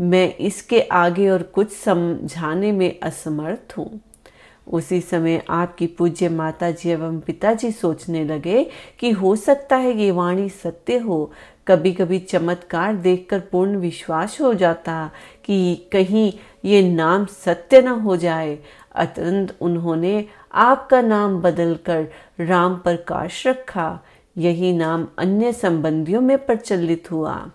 मैं 0.00 0.36
इसके 0.36 0.80
आगे 0.80 1.28
और 1.28 1.42
कुछ 1.42 1.72
समझाने 1.72 2.72
में 2.72 3.00
असमर्थ 3.00 3.76
हूँ। 3.78 4.00
उसी 4.66 5.00
समय 5.00 5.42
आपकी 5.50 5.86
पूज्य 5.86 6.28
माता 6.28 6.70
जी 6.70 6.90
एवं 6.90 7.20
पिताजी 7.20 7.72
सोचने 7.72 8.24
लगे 8.24 8.70
कि 8.98 9.10
हो 9.10 9.36
सकता 9.36 9.76
है 9.76 9.96
ये 9.98 10.10
वाणी 10.10 10.48
सत्य 10.48 10.98
हो। 10.98 11.32
कभी 11.66 11.92
कभी 11.92 12.18
चमत्कार 12.18 12.96
देखकर 12.96 13.40
पूर्ण 13.40 13.76
विश्वास 13.76 14.40
हो 14.40 14.54
जाता 14.54 15.10
कि 15.44 15.88
कहीं 15.92 16.32
ये 16.64 16.82
नाम 16.92 17.26
सत्य 17.26 17.82
न 17.82 17.88
हो 17.88 18.16
जाए। 18.16 18.58
अतंत 18.94 19.56
उन्होंने 19.60 20.24
आपका 20.52 21.00
नाम 21.00 21.40
बदलकर 21.42 22.08
राम 22.40 22.76
प्रकाश 22.76 23.46
रखा। 23.46 24.00
यही 24.38 24.72
नाम 24.72 25.08
अन्य 25.18 25.52
संबंधियों 25.52 26.20
में 26.20 26.46
प्रचलित 26.46 27.10
हुआ। 27.10 27.50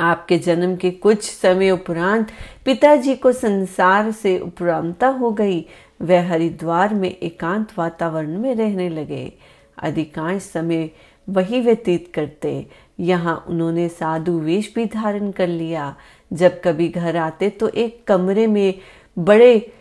आपके 0.00 0.38
जन्म 0.38 0.76
के 0.76 0.90
कुछ 0.90 1.30
समय 1.30 1.70
उपरांत 1.70 2.28
पिताजी 2.64 3.14
को 3.14 3.32
संसार 3.32 4.10
से 4.12 4.38
उपरांता 4.38 5.08
हो 5.08 5.30
गई। 5.30 5.64
वह 6.02 6.28
हरिद्वार 6.28 6.94
में 6.94 7.10
एकांत 7.10 7.78
वातावरण 7.78 8.38
में 8.38 8.54
रहने 8.54 8.88
लगे। 8.88 9.32
अधिकांश 9.78 10.42
समय 10.42 10.90
वही 11.28 11.60
व्यतीत 11.60 12.10
करते। 12.14 12.66
यहाँ 13.00 13.44
उन्होंने 13.48 13.88
साधु 13.88 14.38
वेश 14.38 14.72
भी 14.74 14.84
धारण 14.84 15.30
कर 15.30 15.48
लिया। 15.48 15.94
जब 16.32 16.60
कभी 16.64 16.88
घर 16.88 17.16
आते 17.16 17.50
तो 17.50 17.68
एक 17.68 18.04
कमरे 18.06 18.46
में 18.46 18.74
बड़े 19.18 19.72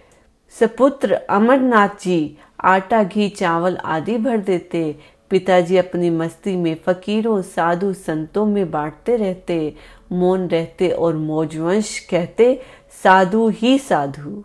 सपुत्र 0.60 1.14
अमरनाथ 1.30 1.90
जी 2.02 2.38
आटा, 2.62 3.04
घी, 3.04 3.30
चावल 3.30 3.78
आदि 3.78 4.18
भर 4.18 4.38
देते। 4.38 4.96
पिताजी 5.30 5.78
अपनी 5.78 6.10
मस्ती 6.10 6.56
में 6.56 6.76
फकीरों, 6.86 7.42
साधु 7.42 7.94
संतों 7.94 8.46
में 8.46 8.72
बांटते 8.72 9.16
रहते। 9.16 9.76
मौन 10.12 10.48
रहते 10.48 10.90
और 10.90 11.16
मौजवंश 11.16 12.00
कहते, 12.00 12.62
साधु 13.04 13.50
ही 13.50 13.78
साधु। 13.78 14.44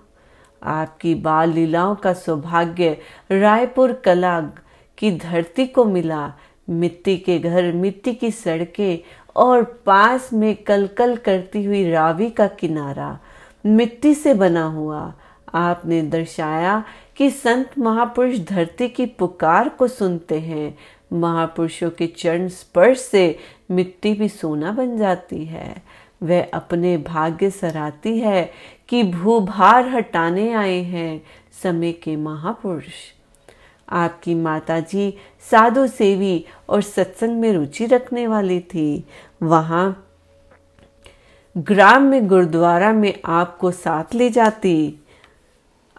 आपकी 0.62 1.14
बाल 1.14 1.52
लीलाओं 1.52 1.94
का 1.94 2.12
सौभाग्य 2.12 2.99
रायपुर 3.33 3.92
कला 3.92 4.40
की 4.99 5.18
धरती 5.18 5.66
को 5.66 5.85
मिला। 5.85 6.35
मिट्टी 6.71 7.16
के 7.16 7.38
घर, 7.38 7.73
मिट्टी 7.73 8.14
की 8.14 8.30
सड़कें 8.30 8.99
और 9.37 9.62
पास 9.87 10.33
में 10.33 10.54
कलकल 10.56 11.16
करती 11.16 11.64
हुई 11.64 11.90
रावी 11.90 12.30
का 12.30 12.47
किनारा 12.47 13.18
मिट्टी 13.66 14.14
से 14.14 14.35
बना 14.35 14.64
हुआ। 14.64 15.14
आपने 15.54 16.02
दर्शाया 16.02 16.85
कि 17.16 17.30
संत 17.30 17.71
महापुरुष 17.78 18.38
धरती 18.38 18.88
की 18.88 19.06
पुकार 19.06 19.68
को 19.68 19.87
सुनते 19.87 20.38
हैं। 20.40 20.78
महापुरुषों 21.12 21.90
के 21.90 22.06
चरण 22.06 22.49
स्पर्श 22.49 22.99
से 22.99 23.38
मिट्टी 23.71 24.14
भी 24.14 24.28
सोना 24.28 24.73
बन 24.73 24.99
जाती 24.99 25.44
है। 25.44 25.83
वह 26.23 26.47
अपने 26.54 26.97
भाग्य 26.97 27.50
सराती 27.50 28.18
है 28.18 28.50
कि 28.88 29.02
भूभार 29.02 29.88
हटाने 29.88 30.52
आए 30.52 30.83
हैं 30.83 31.23
समय 31.62 31.92
के 31.92 32.16
महापुरुष। 32.16 32.92
आपकी 33.88 34.35
माता 34.35 34.80
जी 34.80 35.18
साधु 35.50 35.87
सेवी 35.87 36.44
और 36.68 36.83
सत्संग 36.83 37.40
में 37.40 37.52
रुचि 37.52 37.87
रखने 37.87 38.26
वाली 38.26 38.61
थी। 38.61 39.04
वहाँ 39.42 40.06
ग्राम 41.59 42.02
में 42.02 42.26
गुरुद्वारा 42.26 42.92
में 42.92 43.21
आपको 43.25 43.71
साथ 43.71 44.14
ले 44.14 44.30
जाती। 44.30 44.94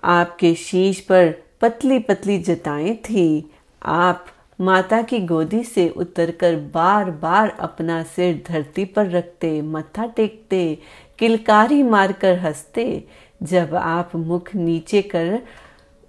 आपके 0.04 0.56
शीश 0.56 1.00
पर 1.00 1.44
पतली 1.62 2.00
पतली 2.00 2.38
जताएँ 2.40 2.96
थी। 2.96 3.52
आप 3.84 4.26
माता 4.60 5.02
की 5.02 5.20
गोदी 5.20 5.64
से 5.64 5.88
उतरकर 5.90 6.56
बार 6.74 7.10
बार 7.12 7.58
अपना 7.60 8.04
सिर 8.04 8.44
धरती 8.48 8.86
पर 8.86 9.10
रखते, 9.10 9.62
मत्था 9.62 10.06
टेकते, 10.06 10.78
किलकारी 11.20 11.84
मारकर 11.84 12.40
हँसते। 12.40 13.04
जब 13.44 13.76
आप 13.76 14.16
मुख 14.16 14.56
नीचे 14.56 15.02
कर 15.02 15.40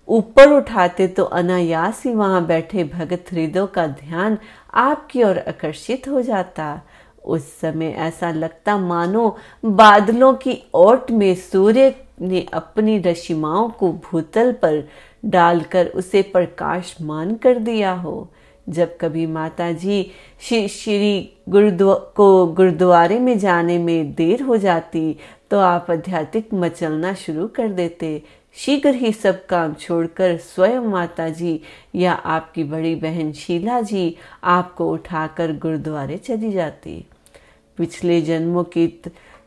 ऊपर 0.08 0.52
उठाते 0.52 1.06
तो 1.08 1.24
अनायास 1.24 2.02
ही 2.06 2.14
वहाँ 2.14 2.46
बैठे 2.46 2.84
भगत 2.84 3.24
हृदय 3.32 3.66
का 3.66 3.86
ध्यान 3.86 4.38
आपकी 4.74 5.22
ओर 5.22 5.38
आकर्षित 5.38 6.08
हो 6.08 6.22
जाता। 6.22 6.82
उस 7.24 7.60
समय 7.60 7.86
ऐसा 7.86 8.30
लगता, 8.30 8.76
मानो 8.78 9.36
बादलों 9.64 10.34
की 10.34 10.62
ओट 10.74 11.10
में 11.10 11.34
सूर्य 11.34 11.94
ने 12.20 12.46
अपनी 12.52 12.98
रशिमाओं 12.98 13.68
को 13.68 13.92
भूतल 13.92 14.52
पर 14.52 14.88
डालकर 15.26 15.86
उसे 15.86 16.22
प्रकाशमान 16.22 17.34
कर 17.34 17.58
दिया 17.58 17.92
हो। 17.92 18.28
जब 18.66 18.96
कभी 18.98 19.26
माता 19.26 19.70
जी 19.72 20.02
श्री 20.40 20.68
श्री 20.68 21.20
को 21.48 22.46
गुरुद्वारे 22.46 23.18
में 23.18 23.38
जाने 23.38 23.78
में 23.78 24.14
देर 24.14 24.42
हो 24.42 24.56
जाती 24.56 25.16
तो 25.50 25.58
आप 25.58 25.90
आध्यात्मिक 25.90 26.54
मचलना 26.54 27.12
शुरू 27.14 27.46
कर 27.48 27.68
देते। 27.68 28.22
शीघ्र 28.56 28.94
ही 28.94 29.12
सब 29.12 29.44
काम 29.46 29.74
छोड़कर 29.74 30.36
स्वयं 30.36 30.80
माता 30.80 31.28
जी 31.28 31.60
या 31.94 32.12
आपकी 32.12 32.64
बड़ी 32.64 32.94
बहन 32.94 33.32
शीला 33.32 33.80
जी 33.80 34.16
आपको 34.44 34.90
उठाकर 34.92 35.52
गुरुद्वारे 35.52 36.16
चली 36.16 36.52
जाती। 36.52 37.04
पिछले 37.78 38.20
जन्मों 38.22 38.64
की 38.64 38.86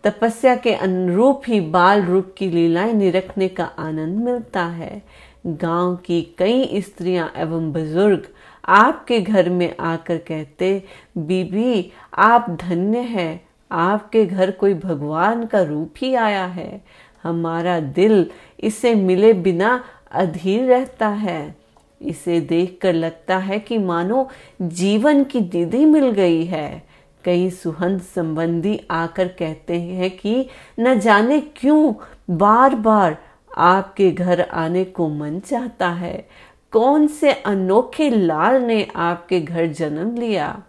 तपस्या 0.04 0.56
के 0.56 0.74
अनुरूप 0.74 1.42
ही 1.48 1.60
बाल 1.62 2.04
रूप 2.04 2.34
की 2.38 2.50
लीलाएँ 2.50 2.94
निरखने 2.94 3.48
का 3.48 3.66
आनंद 3.80 4.24
मिलता 4.24 4.66
है। 4.66 5.02
गाँव 5.48 5.96
की 5.96 6.36
कई 6.38 6.82
स्त्रियाँ 6.82 7.34
एवं 7.36 7.72
बुज़ुर्ग 7.72 8.28
आपके 8.66 9.22
घर 9.22 9.50
में 9.50 9.76
आकर 9.80 10.18
कहते, 10.18 10.84
बीबी, 11.18 11.92
आप 12.14 12.50
धन्य 12.50 13.00
हैं। 13.00 13.50
आपके 13.72 14.26
घर 14.26 14.52
कोई 14.52 14.74
भगवान 14.74 15.46
का 15.46 15.62
रूप 15.62 15.94
ही 15.98 16.16
आया 16.16 16.46
है। 16.46 16.82
हमारा 17.24 17.80
दिल 17.80 18.32
इसे 18.60 18.96
मिले 18.96 19.34
बिना 19.34 19.84
अधीर 20.12 20.64
रहता 20.64 21.08
है। 21.08 21.56
इसे 22.02 22.40
देखकर 22.40 22.94
लगता 22.94 23.38
है 23.38 23.60
कि 23.60 23.78
मानो 23.78 24.30
जीवन 24.62 25.24
की 25.24 25.42
दीदी 25.42 25.86
मिल 25.86 26.10
गई 26.12 26.46
है। 26.46 26.84
कई 27.26 27.50
सुहंद 27.50 28.02
संबंधी 28.02 28.82
आकर 28.92 29.28
कहते 29.28 29.82
हैं 29.82 30.18
कि 30.18 30.48
न 30.80 31.00
जाने 31.00 31.40
क्यों 31.40 31.94
बार 32.38 32.76
बार 32.76 33.18
आपके 33.60 34.12
घर 34.12 34.42
आने 34.42 34.84
को 34.84 35.10
मन 35.10 35.40
चाहता 35.40 35.90
है। 35.90 36.30
कौन 36.72 37.08
से 37.08 37.34
अनोखे 37.34 38.10
लाल 38.10 38.62
ने 38.62 38.88
आपके 38.96 39.42
घर 39.42 39.66
जन्म 39.66 40.16
लिया? 40.16 40.64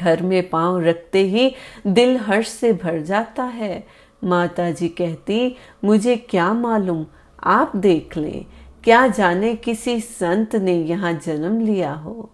घर 0.00 0.22
में 0.22 0.48
पाँव 0.48 0.80
रखते 0.80 1.18
ही 1.18 1.54
दिल 1.86 2.16
हर्ष 2.16 2.48
से 2.48 2.72
भर 2.72 3.00
जाता 3.00 3.44
है। 3.44 3.86
माता 4.24 4.70
जी 4.70 4.88
कहती, 4.88 5.56
मुझे 5.84 6.16
क्या 6.16 6.52
मालूम? 6.52 7.06
आप 7.44 7.76
देख 7.76 8.16
ले, 8.16 8.46
क्या 8.84 9.06
जाने 9.06 9.54
किसी 9.54 10.00
संत 10.00 10.56
ने 10.56 10.74
यहाँ 10.74 11.12
जन्म 11.12 11.60
लिया 11.60 11.92
हो? 11.92 12.30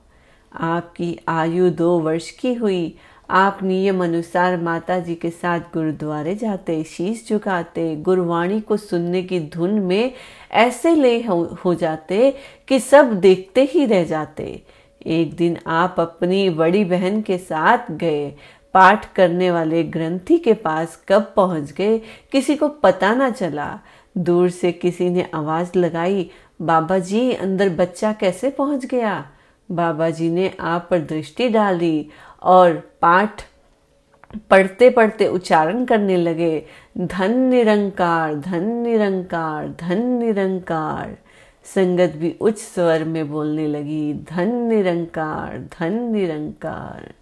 आपकी 0.55 1.19
आयु 1.29 1.71
दो 1.71 1.99
वर्ष 1.99 2.31
की 2.31 2.55
हुई। 2.55 2.97
आप 3.31 3.59
नियम 3.63 4.05
अनुसार 4.05 4.57
माता 4.57 4.99
जी 4.99 5.15
के 5.15 5.31
साथ 5.31 5.61
गुरुद्वारे 5.75 6.35
जाते, 6.35 6.83
शीश 6.85 7.29
झुकाते, 7.29 7.97
गुरुवाणी 7.97 8.61
को 8.61 8.77
सुनने 8.77 9.23
की 9.23 9.41
धुन 9.41 9.71
में 9.71 10.13
ऐसे 10.53 10.95
ले 10.95 11.23
हो 11.65 11.75
जाते 11.75 12.35
कि 12.69 12.81
सब 12.81 13.15
देखते 13.15 13.65
ही 13.65 13.85
रह 13.87 14.05
जाते। 14.05 14.63
एक 15.07 15.35
दिन 15.37 15.59
आप 15.67 15.97
अपनी 16.01 16.51
बड़ी 16.51 16.85
बहन 16.85 17.21
के 17.23 17.39
साथ 17.39 17.91
गए। 17.91 18.33
पाठ 18.75 19.13
करने 19.15 19.51
वाले 19.51 19.83
ग्रंथी 19.83 20.39
के 20.39 20.55
पास 20.55 21.05
कब 21.09 21.33
पहुँच 21.37 21.73
गए, 21.73 21.99
किसी 22.33 22.57
को 22.57 22.69
पता 22.69 23.15
ना 23.15 23.31
चला। 23.31 23.81
दूर 24.19 24.51
से 24.51 24.73
किसी 24.73 25.09
ने 25.11 25.31
आवाज़ 25.35 25.79
लगाई, 25.79 26.31
बाबा 26.63 26.99
जी, 26.99 27.33
अंदर 27.33 27.69
बच्चा 27.69 28.13
कैसे 28.13 28.51
पहुँच 28.51 28.85
गया? 28.87 29.31
बाबा 29.71 30.11
जी 30.11 30.31
ने 30.31 30.51
आप 30.61 30.87
पर 30.91 30.99
दृष्टि 30.99 31.49
डाली 31.49 32.09
और 32.43 32.73
पाठ 33.03 33.43
पढ़ते 34.51 34.91
पढ़ते 34.91 35.27
उच्चारण 35.29 35.85
करने 35.85 36.17
लगे, 36.17 36.65
धन 36.99 37.39
निरंकार 37.39 38.35
धन 38.35 38.65
निरंकार 38.65 39.69
धन 39.81 40.03
निरंकार। 40.07 41.17
संगत 41.65 42.13
भी 42.17 42.35
उच्च 42.41 42.59
स्वर 42.59 43.05
में 43.05 43.31
बोलने 43.31 43.67
लगी, 43.67 44.15
धन 44.15 44.55
निरंकार 44.55 45.59
धन 45.59 45.93
निरंकार। 46.13 47.15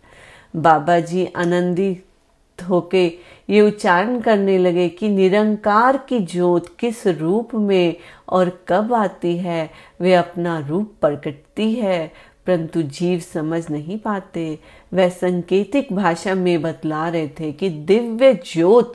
बाबा 0.57 0.99
जी 1.01 1.27
आनंदित 1.37 2.07
होके 2.69 3.07
ये 3.51 3.61
उच्चारण 3.61 4.21
करने 4.21 4.59
लगे 4.59 4.89
कि 4.89 5.09
निरंकार 5.09 5.97
की 5.97 6.19
ज्योत 6.21 6.77
किस 6.79 7.07
रूप 7.07 7.55
में 7.55 7.97
और 8.29 8.65
कब 8.69 8.95
आती 8.95 9.37
है? 9.37 9.71
वे 10.01 10.15
अपना 10.15 10.59
रूप 10.59 10.93
प्रकटती 11.01 11.75
है। 11.75 12.13
परंतु 12.47 12.83
जीव 12.83 13.21
समझ 13.21 13.71
नहीं 13.71 13.99
पाते। 13.99 14.59
वह 14.95 15.09
संकेतिक 15.09 15.93
भाषा 15.93 16.35
में 16.35 16.63
बतला 16.63 17.09
रहे 17.09 17.29
थे 17.29 17.53
कि 17.53 17.69
दिव्य 17.69 18.35
ज्योत 18.35 18.95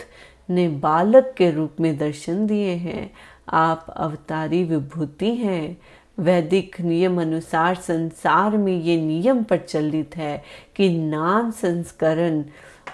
ने 0.50 0.68
बालक 0.68 1.34
के 1.38 1.52
रूप 1.52 1.76
में 1.80 1.98
दर्शन 1.98 2.48
दिए 2.48 2.72
हैं। 2.72 3.12
आप 3.50 3.94
अवतारी 3.98 4.64
विभूति 4.64 5.36
हैं। 5.36 5.78
वैदिक 6.20 6.82
नियम 6.82 7.22
अनुसार 7.22 7.76
संसार 7.76 8.58
में 8.58 8.82
ये 8.82 9.02
नियम 9.02 9.44
प्रचलित 9.44 10.18
है 10.18 10.44
कि 10.76 10.98
नाम 10.98 11.52
संस्करण, 11.52 12.44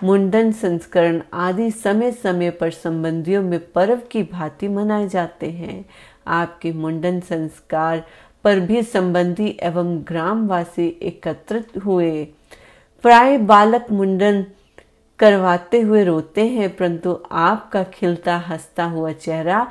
मुंडन 0.03 0.51
संस्करण 0.51 1.21
आदि 1.33 1.71
समय 1.71 2.11
समय 2.11 2.49
पर 2.49 2.71
संबंधियों 2.71 3.43
में 3.43 3.71
पर्व 3.71 4.01
की 4.11 4.23
भांति 4.23 4.67
मनाए 4.67 5.09
जाते 5.09 5.49
हैं। 5.49 5.85
आपके 6.27 6.73
मुंडन 6.73 7.19
संस्कार 7.19 8.07
पर 8.43 8.59
भी 8.59 8.81
संबंधी 8.83 9.57
एवं 9.63 9.97
ग्रामवासी 10.07 10.87
एकत्रित 11.01 11.77
हुए। 11.85 12.23
प्राय 13.03 13.37
बालक 13.37 13.85
मुंडन 13.91 14.45
करवाते 15.19 15.81
हुए 15.81 16.03
रोते 16.03 16.45
हैं, 16.47 16.75
परंतु 16.75 17.17
आपका 17.31 17.83
खिलता 17.83 18.35
हंसता 18.37 18.83
हुआ 18.85 19.11
चेहरा 19.11 19.67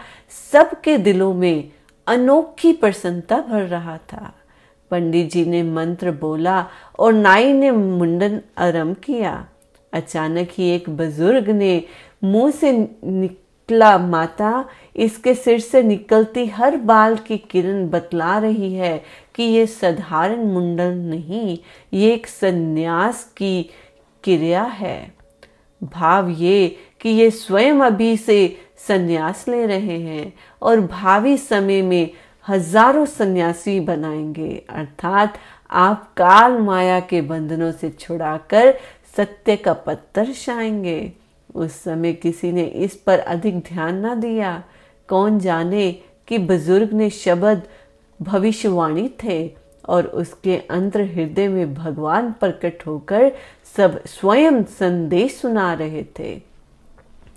सबके 0.53 0.97
दिलों 0.99 1.33
में 1.35 1.71
अनोखी 2.07 2.73
प्रसन्नता 2.73 3.41
भर 3.41 3.63
रहा 3.63 3.97
था। 4.13 4.33
पंडित 4.91 5.31
जी 5.31 5.45
ने 5.45 5.63
मंत्र 5.63 6.11
बोला 6.11 6.67
और 6.99 7.13
नाई 7.13 7.53
ने 7.53 7.71
मुंडन 7.71 8.41
आरंभ 8.59 8.97
किया। 8.97 9.47
अचानक 9.93 10.49
ही 10.53 10.69
एक 10.71 10.89
बुज़ुर्ग 10.91 11.49
ने 11.49 11.85
मुँह 12.25 12.51
से 12.51 12.73
निकला 13.05 13.97
माता 13.99 14.65
इसके 14.97 15.35
सिर 15.35 15.61
से 15.61 15.83
निकलती 15.83 16.47
हर 16.47 16.77
बाल 16.77 17.17
की 17.17 17.39
किरण 17.51 17.89
बतला 17.91 18.39
रही 18.39 18.73
है 18.75 19.03
कि 19.35 19.43
ये 19.43 19.67
साधारण 19.67 20.45
मुंडन 20.45 20.97
नहीं, 20.99 21.59
ये 21.93 22.13
एक 22.15 22.27
संन्यास 22.27 23.25
की 23.37 23.63
क्रिया 24.25 24.63
है। 24.63 25.13
भाव 25.83 26.29
ये 26.31 26.77
कि 27.01 27.09
ये 27.09 27.31
स्वयं 27.31 27.81
अभी 27.81 28.17
से 28.17 28.57
संन्यास 28.89 29.45
ले 29.49 29.65
रहे 29.67 29.99
हैं 29.99 30.33
और 30.63 30.81
भावी 30.81 31.37
समय 31.37 31.83
में 31.83 32.11
हज़ारों 32.49 33.05
सन्यासी 33.07 33.79
बनाएँगे। 33.81 34.65
अर्थात 34.71 35.39
आप 35.71 36.13
काल 36.17 36.59
माया 36.59 37.01
के 37.01 37.21
बंधनों 37.21 37.73
से 37.73 37.91
छुड़ाकर 37.91 38.75
सत्य 39.17 39.57
का 39.57 39.73
पत्थर 39.73 40.33
छाएँगे। 40.33 41.13
उस 41.55 41.73
समय 41.83 42.13
किसी 42.13 42.53
ने 42.53 42.65
इस 42.65 42.95
पर 42.97 43.19
अधिक 43.19 43.59
ध्यान 43.59 44.07
न 44.07 44.21
दिया। 44.21 44.63
कौन 45.09 45.39
जाने 45.39 45.93
कि 46.29 46.39
बुज़ुर्ग 46.39 46.93
ने 46.93 47.11
शब्द 47.11 47.63
भविष्यवाणी 48.23 49.11
थे 49.25 49.57
और 49.89 50.07
उसके 50.07 50.57
अंतर 50.57 51.01
हृदय 51.01 51.49
में 51.49 51.75
भगवान 51.75 52.33
प्रकट 52.33 52.87
होकर 52.87 53.33
सब 53.77 54.05
स्वयं 54.07 54.63
संदेश 54.65 55.37
सुना 55.37 55.73
रहे 55.73 56.05
थे। 56.19 56.43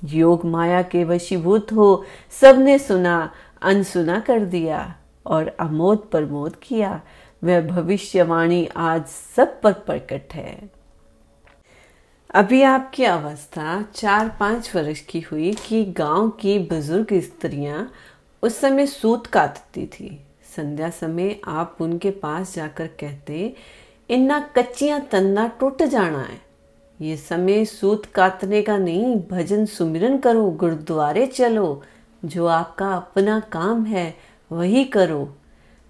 योग 0.04 0.46
माया 0.46 0.82
के 0.82 1.04
वशीभूत 1.04 1.72
हो 1.74 2.06
सबने 2.42 2.80
सुना, 2.80 3.32
अनसुना 3.62 4.20
कर 4.20 4.46
दिया 4.46 4.96
और 5.26 5.48
अमोद 5.48 5.98
प्रमोद 6.12 6.56
किया। 6.56 7.02
वह 7.44 7.62
भविष्यवाणी 7.62 8.70
आज 8.78 9.06
सब 9.36 9.62
पर 9.62 9.74
प्रकट 9.74 10.34
है। 10.34 10.75
अभी 12.30 12.62
आपकी 12.62 13.04
अवस्था 13.04 13.82
चार 13.96 14.38
पाँच 14.40 14.76
वर्ष 14.76 15.00
की 15.00 15.20
हुई 15.20 15.54
कि 15.68 15.84
गाँव 15.86 16.30
की 16.30 16.60
बुज़ुर्ग 16.60 17.08
स्त्रियाँ 17.14 17.92
उस 18.44 18.60
समय 18.60 18.86
सूत 18.86 19.28
काटती 19.28 19.86
थी। 19.86 20.26
संध्या 20.56 20.90
समय 20.90 21.40
आप 21.48 21.78
उनके 21.82 22.12
पास 22.12 22.56
जाकर 22.56 22.88
कहते, 22.88 23.56
इन्ना 24.10 24.40
कच्चियाँ 24.40 25.02
तन्ना 25.02 25.48
टूट 25.48 25.84
जाना 25.84 26.22
है। 26.22 26.42
ये 27.02 27.18
समय 27.18 27.66
सूत 27.66 28.06
काटने 28.06 28.62
का 28.62 28.78
नहीं, 28.78 29.16
भजन 29.32 29.66
सुमिरन 29.66 30.18
करो, 30.18 30.50
गुरुद्वारे 30.52 31.28
चलो। 31.28 31.84
जो 32.26 32.46
आपका 32.46 32.94
अपना 32.94 33.40
काम 33.40 33.86
है, 33.86 34.16
वही 34.52 34.84
करो। 34.84 35.36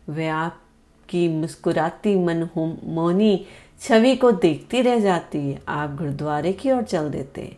वे 0.09 0.27
आपकी 0.27 1.27
मुस्कुराती 1.27 2.15
मन 2.15 2.49
मौनी 2.83 3.45
छवि 3.81 4.15
को 4.15 4.31
देखती 4.31 4.81
रह 4.81 4.99
जाती 4.99 5.57
आप 5.67 5.95
गुरुद्वारे 5.95 6.53
की 6.53 6.71
ओर 6.71 6.83
चल 6.83 7.09
देते 7.09 7.57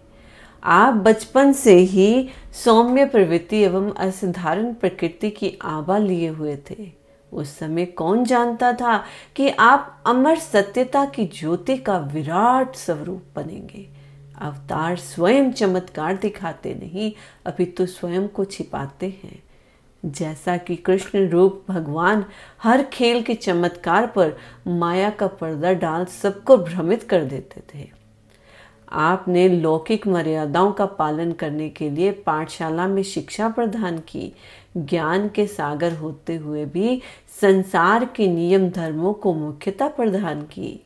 आप 0.64 0.94
बचपन 0.94 1.52
से 1.54 1.76
ही 1.76 2.30
सौम्य 2.64 3.06
प्रवृत्ति 3.06 3.58
एवं 3.58 3.92
असाधारण 3.94 4.74
प्रकृति 4.74 5.30
की 5.30 5.58
आभा 5.62 5.98
लिए 5.98 6.28
हुए 6.28 6.58
थे। 6.72 6.92
उस 7.32 7.58
समय 7.60 7.86
कौन 7.86 8.24
जानता 8.24 8.72
था 8.74 8.98
कि 9.36 9.50
आप 9.50 10.04
अमर 10.06 10.38
सत्यता 10.38 11.06
की 11.06 11.26
ज्योति 11.26 11.78
का 11.78 11.98
विराट 11.98 12.76
स्वरूप 12.76 13.24
बनेंगे? 13.36 13.88
अवतार 14.42 14.98
स्वयं 14.98 15.52
चमत्कार 15.52 16.16
दिखाते 16.16 16.74
नहीं 16.76 17.12
अभी 17.46 17.66
तो 17.66 17.86
स्वयं 17.86 18.28
को 18.28 18.46
छिपाते 18.46 19.08
हैं। 19.24 19.44
जैसा 20.08 20.58
कि 20.58 20.76
कृष्ण 20.76 21.30
रूप 21.30 21.66
भगवान 21.70 22.26
हर 22.64 22.84
खेल 22.84 23.22
के 23.22 23.34
चमत्कार 23.34 24.08
पर 24.08 24.38
माया 24.68 25.10
का 25.10 25.28
पर्दा 25.28 25.74
डाल 25.74 26.06
सबको 26.06 26.58
भ्रमित 26.58 27.04
कर 27.04 27.24
देते 27.24 27.62
थे। 27.74 27.90
आपने 28.92 29.50
लौकिक 29.50 30.08
मर्यादाओं 30.08 30.72
का 30.72 30.86
पालन 30.86 31.32
करने 31.32 31.70
के 31.70 31.90
लिए 31.90 32.12
पाठशाला 32.12 32.88
में 32.88 33.04
शिक्षा 33.04 33.50
प्रदान 33.50 33.98
की, 33.98 34.34
ज्ञान 34.78 35.30
के 35.30 35.48
सागर 35.48 35.94
होते 35.94 36.36
हुए 36.36 36.66
भी 36.66 37.02
संसार 37.42 38.06
के 38.06 38.28
नियम 38.28 38.70
धर्मों 38.70 39.14
को 39.14 39.34
मुख्यता 39.34 39.88
प्रदान 39.88 40.42
की। 40.42 40.84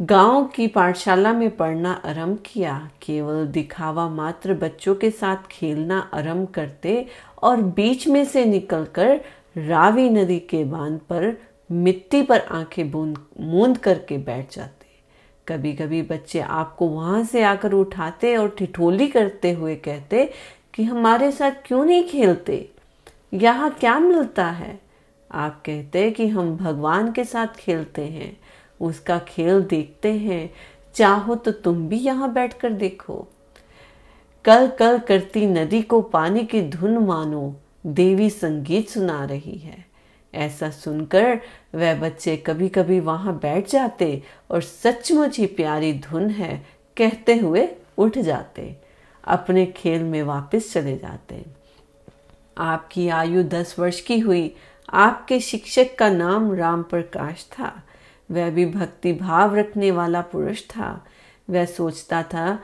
गाँव 0.00 0.44
की 0.44 0.66
पाठशाला 0.66 1.32
में 1.32 1.56
पढ़ना 1.56 1.92
आरंभ 2.04 2.38
किया, 2.46 2.90
केवल 3.02 3.46
दिखावा 3.46 4.08
मात्र 4.08 4.54
बच्चों 4.54 4.94
के 4.94 5.10
साथ 5.10 5.36
खेलना 5.50 6.10
आरंभ 6.14 6.48
करते 6.48 7.06
और 7.42 7.56
बीच 7.56 8.08
में 8.08 8.24
से 8.24 8.44
निकलकर 8.44 9.20
रावी 9.56 10.10
नदी 10.10 10.38
के 10.38 10.64
बाँध 10.64 10.98
पर, 10.98 11.36
मिट्टी 11.72 12.22
पर 12.22 12.40
आँखें 12.40 12.90
बूंद, 12.90 13.18
मूंद 13.40 13.78
करके 13.78 14.18
बैठ 14.18 14.54
जाते। 14.54 14.86
कभी 15.48 15.72
कभी 15.72 16.02
बच्चे 16.02 16.40
आपको 16.40 16.88
वहाँ 16.88 17.24
से 17.24 17.42
आकर 17.42 17.72
उठाते 17.72 18.36
और 18.36 18.48
ठिठोली 18.48 19.08
करते 19.08 19.52
हुए 19.52 19.76
कहते 19.76 20.30
कि 20.74 20.84
हमारे 20.84 21.32
साथ 21.32 21.50
क्यों 21.66 21.84
नहीं 21.84 22.04
खेलते? 22.04 22.70
यहाँ 23.34 23.70
क्या 23.70 23.98
मिलता 23.98 24.46
है? 24.46 24.80
आप 25.32 25.62
कहते 25.66 26.10
कि 26.10 26.28
हम 26.28 26.56
भगवान 26.56 27.12
के 27.12 27.24
साथ 27.24 27.46
खेलते 27.46 28.02
हैं, 28.02 28.40
उसका 28.80 29.18
खेल 29.18 29.62
देखते 29.62 30.12
हैं। 30.12 30.54
चाहो 30.94 31.34
तो 31.34 31.50
तुम 31.50 31.88
भी 31.88 31.96
यहाँ 31.96 32.32
बैठकर 32.32 32.70
देखो। 32.70 33.28
कल 34.44 34.66
कल 34.68 34.98
करती 34.98 35.46
नदी 35.46 35.82
को 35.82 36.00
पानी 36.02 36.44
की 36.44 36.62
धुन 36.62 36.98
मानो, 36.98 37.56
देवी 37.86 38.30
संगीत 38.30 38.88
सुना 38.88 39.24
रही 39.24 39.56
है। 39.58 39.84
ऐसा 40.34 40.70
सुनकर 40.70 41.40
वह 41.74 41.94
बच्चे 41.94 42.36
कभी 42.36 42.68
कभी 42.68 43.00
वहाँ 43.00 43.38
बैठ 43.38 43.68
जाते 43.68 44.22
और 44.50 44.62
सचमुच 44.62 45.38
ही 45.38 45.46
प्यारी 45.46 45.92
धुन 45.92 46.30
है, 46.30 46.66
कहते 46.96 47.36
हुए 47.36 47.68
उठ 47.98 48.18
जाते, 48.18 48.76
अपने 49.24 49.66
खेल 49.66 50.02
में 50.02 50.22
वापस 50.22 50.72
चले 50.72 50.96
जाते। 50.96 51.44
आपकी 52.58 53.08
आयु 53.08 53.42
दस 53.42 53.78
वर्ष 53.78 54.00
की 54.00 54.18
हुई, 54.18 54.54
आपके 54.88 55.40
शिक्षक 55.40 55.94
का 55.98 56.10
नाम 56.10 56.52
राम 56.54 56.82
प्रकाश 56.82 57.46
था। 57.52 57.72
वह 58.30 58.50
भी 58.50 58.66
भक्ति 58.66 59.12
भाव 59.12 59.56
रखने 59.56 59.90
वाला 59.90 60.20
पुरुष 60.20 60.62
था। 60.62 61.04
वह 61.50 61.64
सोचता 61.64 62.22
था 62.22 62.58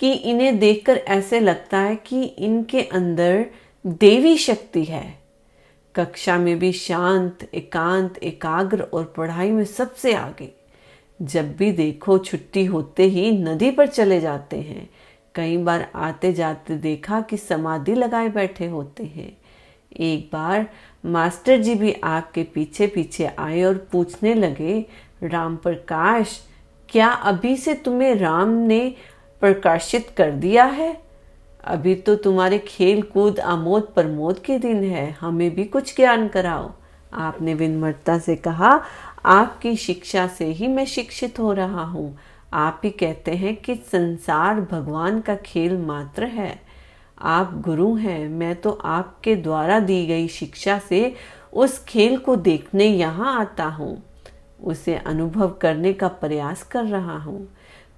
कि 0.00 0.12
इन्हें 0.12 0.58
देखकर 0.58 0.96
ऐसे 0.96 1.40
लगता 1.40 1.78
है 1.78 1.96
कि 1.96 2.22
इनके 2.22 2.82
अंदर 2.82 3.46
देवी 3.86 4.36
शक्ति 4.36 4.84
है। 4.84 5.18
कक्षा 5.94 6.38
में 6.38 6.58
भी 6.58 6.72
शांत, 6.72 7.48
एकांत, 7.54 8.18
एकाग्र 8.18 8.82
और 8.82 9.14
पढ़ाई 9.16 9.50
में 9.50 9.64
सबसे 9.64 10.14
आगे। 10.14 10.52
जब 11.22 11.56
भी 11.56 11.72
देखो 11.72 12.18
छुट्टी 12.18 12.64
होते 12.64 13.02
ही 13.02 13.30
नदी 13.30 13.70
पर 13.70 13.86
चले 13.86 14.20
जाते 14.20 14.56
हैं। 14.56 14.90
कई 15.34 15.56
बार 15.56 15.90
आते 15.94 16.32
जाते 16.32 16.76
देखा 16.76 17.20
कि 17.20 17.36
समाधि 17.36 17.94
लगाए 17.94 18.28
बैठे 18.28 18.66
होते 18.66 19.04
हैं। 19.04 19.36
एक 19.96 20.30
बार 20.32 20.66
मास्टर 21.06 21.58
जी 21.58 21.74
भी 21.74 21.92
आपके 22.04 22.42
पीछे 22.42 22.86
पीछे 22.86 23.26
आए 23.26 23.62
और 23.62 23.88
पूछने 23.92 24.34
लगे, 24.34 24.86
राम 25.22 25.56
प्रकाश, 25.56 26.40
क्या 26.88 27.08
अभी 27.08 27.56
से 27.56 27.74
तुम्हें 27.74 28.14
राम 28.14 28.48
ने 28.48 28.94
प्रकाशित 29.40 30.10
कर 30.16 30.30
दिया 30.30 30.64
है। 30.64 30.96
अभी 31.64 31.94
तो 31.94 32.14
तुम्हारे 32.16 32.58
खेल 32.58 33.02
कूद 33.02 33.40
आमोद 33.40 33.82
प्रमोद 33.94 34.38
के 34.38 34.58
दिन 34.58 34.82
है। 34.84 35.10
हमें 35.10 35.54
भी 35.54 35.64
कुछ 35.64 35.96
ज्ञान 35.96 36.28
कराओ। 36.28 36.70
आपने 37.12 37.54
विनम्रता 37.54 38.18
से 38.18 38.36
कहा, 38.36 38.80
आपकी 39.24 39.76
शिक्षा 39.76 40.26
से 40.26 40.44
ही 40.44 40.68
मैं 40.68 40.84
शिक्षित 40.86 41.38
हो 41.38 41.52
रहा 41.52 41.84
हूँ। 41.84 42.18
आप 42.52 42.80
ही 42.84 42.90
कहते 42.90 43.30
हैं 43.30 43.56
कि 43.56 43.74
संसार 43.74 44.60
भगवान 44.60 45.20
का 45.20 45.34
खेल 45.36 45.76
मात्र 45.78 46.24
है। 46.24 46.60
आप 47.18 47.52
गुरु 47.60 47.94
हैं। 47.94 48.28
मैं 48.28 48.54
तो 48.60 48.70
आपके 48.70 49.34
द्वारा 49.36 49.78
दी 49.80 50.06
गई 50.06 50.28
शिक्षा 50.28 50.78
से 50.78 51.14
उस 51.52 51.78
खेल 51.84 52.16
को 52.18 52.36
देखने 52.36 52.84
यहाँ 52.84 53.40
आता 53.40 53.64
हूँ। 53.64 54.02
उसे 54.62 54.94
अनुभव 54.96 55.50
करने 55.50 55.92
का 55.92 56.08
प्रयास 56.08 56.62
कर 56.62 56.84
रहा 56.84 57.18
हूँ। 57.18 57.48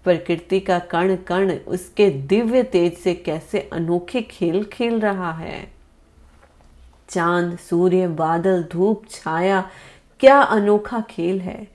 प्रकृति 0.04 0.60
का 0.60 0.78
कण 0.78 1.16
कण 1.16 1.52
उसके 1.52 2.10
दिव्य 2.10 2.62
तेज 2.62 2.94
से 2.94 3.14
कैसे 3.14 3.68
अनोखे 3.72 4.22
खेल 4.22 4.64
खेल 4.64 5.00
रहा 5.00 5.32
है। 5.32 5.72
चाँद, 7.08 7.58
सूर्य, 7.58 8.08
बादल, 8.08 8.64
धूप, 8.72 9.02
छाया, 9.10 9.70
क्या 10.20 10.40
अनोखा 10.40 11.00
खेल 11.00 11.40
है। 11.40 11.68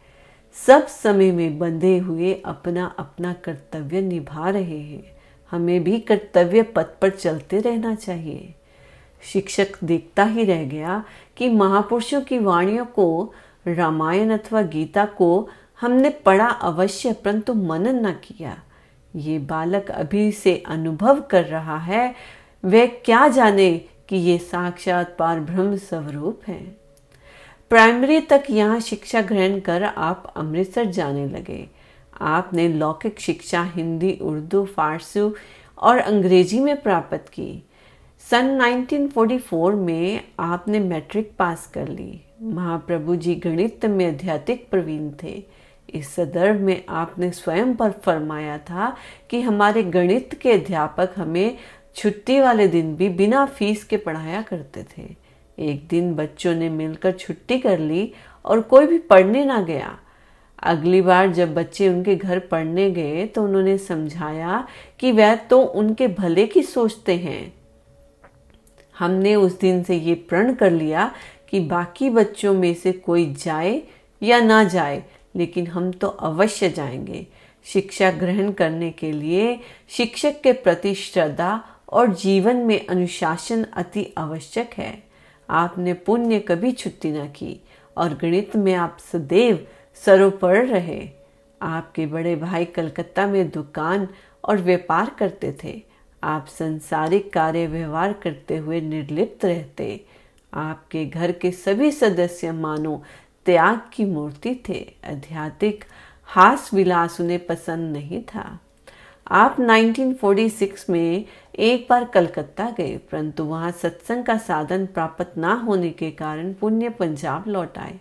सब 0.68 0.88
समय 0.88 1.32
में 1.32 1.60
बंधे 1.60 1.98
हुए 1.98 2.34
अपना 2.46 2.96
अपना 3.00 3.34
कर्तव्य 3.34 4.02
निभा 4.02 4.50
रहे 4.50 4.80
हैं। 4.80 5.18
हमें 5.52 5.84
भी 5.84 6.00
कर्तव्य 6.00 6.64
पथ 6.64 6.86
पर 7.02 7.10
चलते 7.10 7.60
रहना 7.60 7.96
चाहिए। 7.96 8.54
शिक्षक 9.22 9.68
देखता 9.84 10.24
ही 10.24 10.44
रह 10.44 10.64
गया 10.64 11.04
कि 11.38 11.50
महापुरुषों 11.50 12.22
की 12.22 12.40
वाणियों 12.40 12.86
को, 12.86 13.34
रामायण 13.68 14.30
अथवा 14.30 14.62
गीता 14.62 15.06
को 15.06 15.50
हमने 15.82 16.10
पढ़ा 16.10 16.48
अवश्य, 16.48 17.14
परंतु 17.14 17.54
मनन 17.54 18.08
न 18.08 18.12
किया। 18.12 18.64
ये 19.16 19.40
बालक 19.40 19.92
अभी 19.92 20.32
से 20.32 20.64
अनुभव 20.68 21.22
कर 21.22 21.46
रहा 21.46 21.78
है, 21.78 22.16
वह 22.66 22.86
क्या 22.86 23.28
जाने 23.28 23.82
कि 24.10 24.16
ये 24.16 24.38
साक्षात 24.38 25.16
पार 25.20 25.40
ब्रह्म 25.40 25.78
स्वरूप 25.78 26.42
है। 26.48 26.78
प्राइमरी 27.70 28.20
तक 28.20 28.44
यहाँ 28.50 28.80
शिक्षा 28.80 29.22
ग्रहण 29.22 29.60
कर 29.60 29.84
आप 29.84 30.34
अमृतसर 30.36 30.86
जाने 30.86 31.28
लगे। 31.28 31.68
आपने 32.22 32.68
लौकिक 32.68 33.20
शिक्षा 33.20 33.64
हिंदी, 33.64 34.20
उर्दू, 34.22 34.66
फारसी 34.66 35.34
और 35.78 35.98
अंग्रेज़ी 35.98 36.60
में 36.60 36.82
प्राप्त 36.82 37.30
की। 37.30 37.64
सन 38.30 38.62
1944 38.62 39.76
में 39.76 40.22
आपने 40.40 40.80
मैट्रिक 40.80 41.32
पास 41.40 41.72
कर 41.74 41.88
ली। 41.88 42.22
महाप्रभु 42.42 43.16
जी 43.16 43.36
गणित 43.36 43.86
में 43.86 44.08
अध्यात्मिक 44.08 44.70
प्रवीण 44.72 45.12
थे। 45.24 45.57
इस 45.90 46.14
संदर्भ 46.16 46.60
में 46.62 46.84
आपने 46.90 47.32
स्वयं 47.32 47.76
पर 47.76 47.92
फरमाया 48.06 48.58
था 48.58 48.96
कि 49.30 49.42
हमारे 49.42 49.84
गणित 49.84 50.34
के 50.42 50.52
अध्यापक 50.52 51.14
हमें 51.18 51.58
छुट्टी 51.96 52.40
वाले 52.40 52.68
दिन 52.68 52.96
भी 52.96 53.10
बिना 53.10 53.46
फ़ीस 53.46 53.84
के 53.84 53.98
पढ़ाया 53.98 54.42
करते 54.42 54.84
थे। 54.88 55.06
एक 55.58 55.88
दिन 55.88 56.14
बच्चों 56.16 56.54
ने 56.56 56.70
मिलकर 56.70 57.12
छुट्टी 57.12 57.58
कर 57.60 57.80
ली 57.80 58.12
और 58.46 58.62
कोई 58.62 58.88
भी 58.88 58.98
पढ़ने 59.00 59.46
ना 59.46 59.62
गया। 59.62 59.98
अगली 60.64 61.02
बार 61.02 61.32
जब 61.34 61.54
बच्चे 61.54 61.90
उनके 61.90 62.16
घर 62.16 62.40
पढ़ने 62.42 62.90
गए 62.92 63.26
तो 63.26 63.44
उन्होंने 63.44 63.78
समझाया 63.78 64.68
कि 65.00 65.12
वह 65.12 65.36
तो 65.36 65.62
उनके 65.62 66.08
भले 66.08 66.46
की 66.48 66.64
सोचते 66.64 67.16
हैं। 67.16 67.54
हमने 68.96 69.36
उस 69.36 69.60
दिन 69.60 69.84
से 69.84 69.96
ये 69.96 70.14
प्रण 70.30 70.54
कर 70.54 70.72
लिया 70.72 71.12
कि 71.50 71.60
बाकी 71.60 72.10
बच्चों 72.10 72.54
में 72.54 72.74
से 72.74 72.92
कोई 72.92 73.34
जाए 73.36 73.82
या 74.22 74.40
ना 74.40 74.64
जाए 74.64 75.04
लेकिन 75.38 75.68
हम 75.68 75.92
तो 75.92 76.08
अवश्य 76.08 76.70
जाएँगे। 76.70 77.28
शिक्षा 77.66 78.12
ग्रहण 78.12 78.52
करने 78.52 78.92
के 78.92 79.12
लिए 79.12 79.60
शिक्षक 79.90 80.42
के 80.42 80.54
प्रति 80.54 80.96
श्रद्धा 80.96 81.66
और 81.90 82.14
जीवन 82.14 82.56
में 82.56 82.88
अनुशासन 82.88 83.64
अति 83.64 84.14
आवश्यक 84.18 84.70
है। 84.78 85.04
आपने 85.50 85.94
पुण्य 85.94 86.40
कभी 86.40 86.72
छुट्टी 86.72 87.12
न 87.12 87.28
की 87.28 87.62
और 87.98 88.14
गणित 88.14 88.56
में 88.56 88.74
आप 88.74 88.98
सदैव 89.12 89.68
सरोपर 90.06 90.66
रहे। 90.66 91.10
आपके 91.62 92.06
बड़े 92.06 92.36
भाई 92.36 92.66
कलकत्ता 92.66 93.28
में 93.28 93.50
दुकान 93.50 94.08
और 94.44 94.58
व्यापार 94.58 95.16
करते 95.20 95.56
थे। 95.64 95.82
आप 96.24 96.46
संसारिक 96.48 97.34
कार्य 97.34 97.68
व्यवहार 97.68 98.14
करते 98.14 98.58
हुए 98.58 98.82
निर्लिप्त 98.82 99.46
रहते। 99.46 100.06
आपके 100.54 101.06
घर 101.06 101.32
के 101.32 101.52
सभी 101.52 101.92
सदस्य 101.92 102.52
मानो 102.52 103.04
त्याग 103.48 103.82
की 103.94 104.06
मूर्ति 104.06 104.56
थे। 104.70 104.80
आध्यात्मिक 105.06 105.84
हास 106.26 106.70
विलास 106.74 107.22
उन्हें 107.22 107.46
पसंद 107.46 107.94
नहीं 107.94 108.22
था। 108.22 108.60
आप 109.28 109.56
1946 109.60 110.90
में 110.90 111.26
एक 111.56 111.88
बार 111.90 112.06
कलकत्ता 112.06 112.70
गए, 112.78 112.98
परंतु 112.98 113.44
वहाँ 113.44 113.72
सत्संग 113.72 114.26
का 114.26 114.38
साधन 114.38 114.86
प्राप्त 114.86 115.38
ना 115.38 115.54
होने 115.54 115.90
के 115.90 116.12
कारण 116.12 116.54
पुण्य 116.54 116.90
पंजाब 116.90 117.48
लौट 117.48 117.78
आए। 117.78 118.00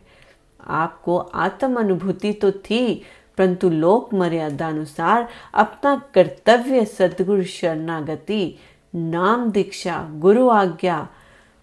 आपको 0.61 1.19
आत्म 1.19 1.81
अनुभूति 1.81 2.33
तो 2.33 2.51
थी, 2.51 3.03
परंतु 3.39 3.71
लोक 3.71 4.15
मर्यादा 4.15 4.69
अनुसार 4.69 5.29
अपना 5.55 5.95
कर्तव्य 6.15 6.85
सदगुरु 6.85 7.45
शरणागति, 7.45 8.59
नाम 8.95 9.51
दीक्षा, 9.51 10.09
गुरु 10.13 10.49
आज्ञा 10.49 11.09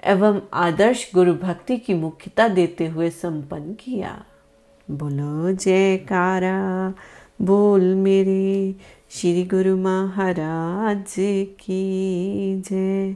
एवं 0.05 0.41
आदर्श 0.53 1.11
गुरु 1.13 1.33
भक्ति 1.33 1.77
की 1.77 1.93
मुख्यता 1.93 2.47
देते 2.47 2.87
हुए 2.87 3.09
संपन्न 3.09 3.73
किया। 3.73 4.25
बोलो, 4.91 5.51
जयकारा, 5.51 6.93
बोल 7.41 7.95
मेरे। 7.95 8.75
श्री 9.09 9.43
गुरु 9.43 9.77
महाराज 9.77 11.15
की 11.59 11.83
जय। 12.61 13.15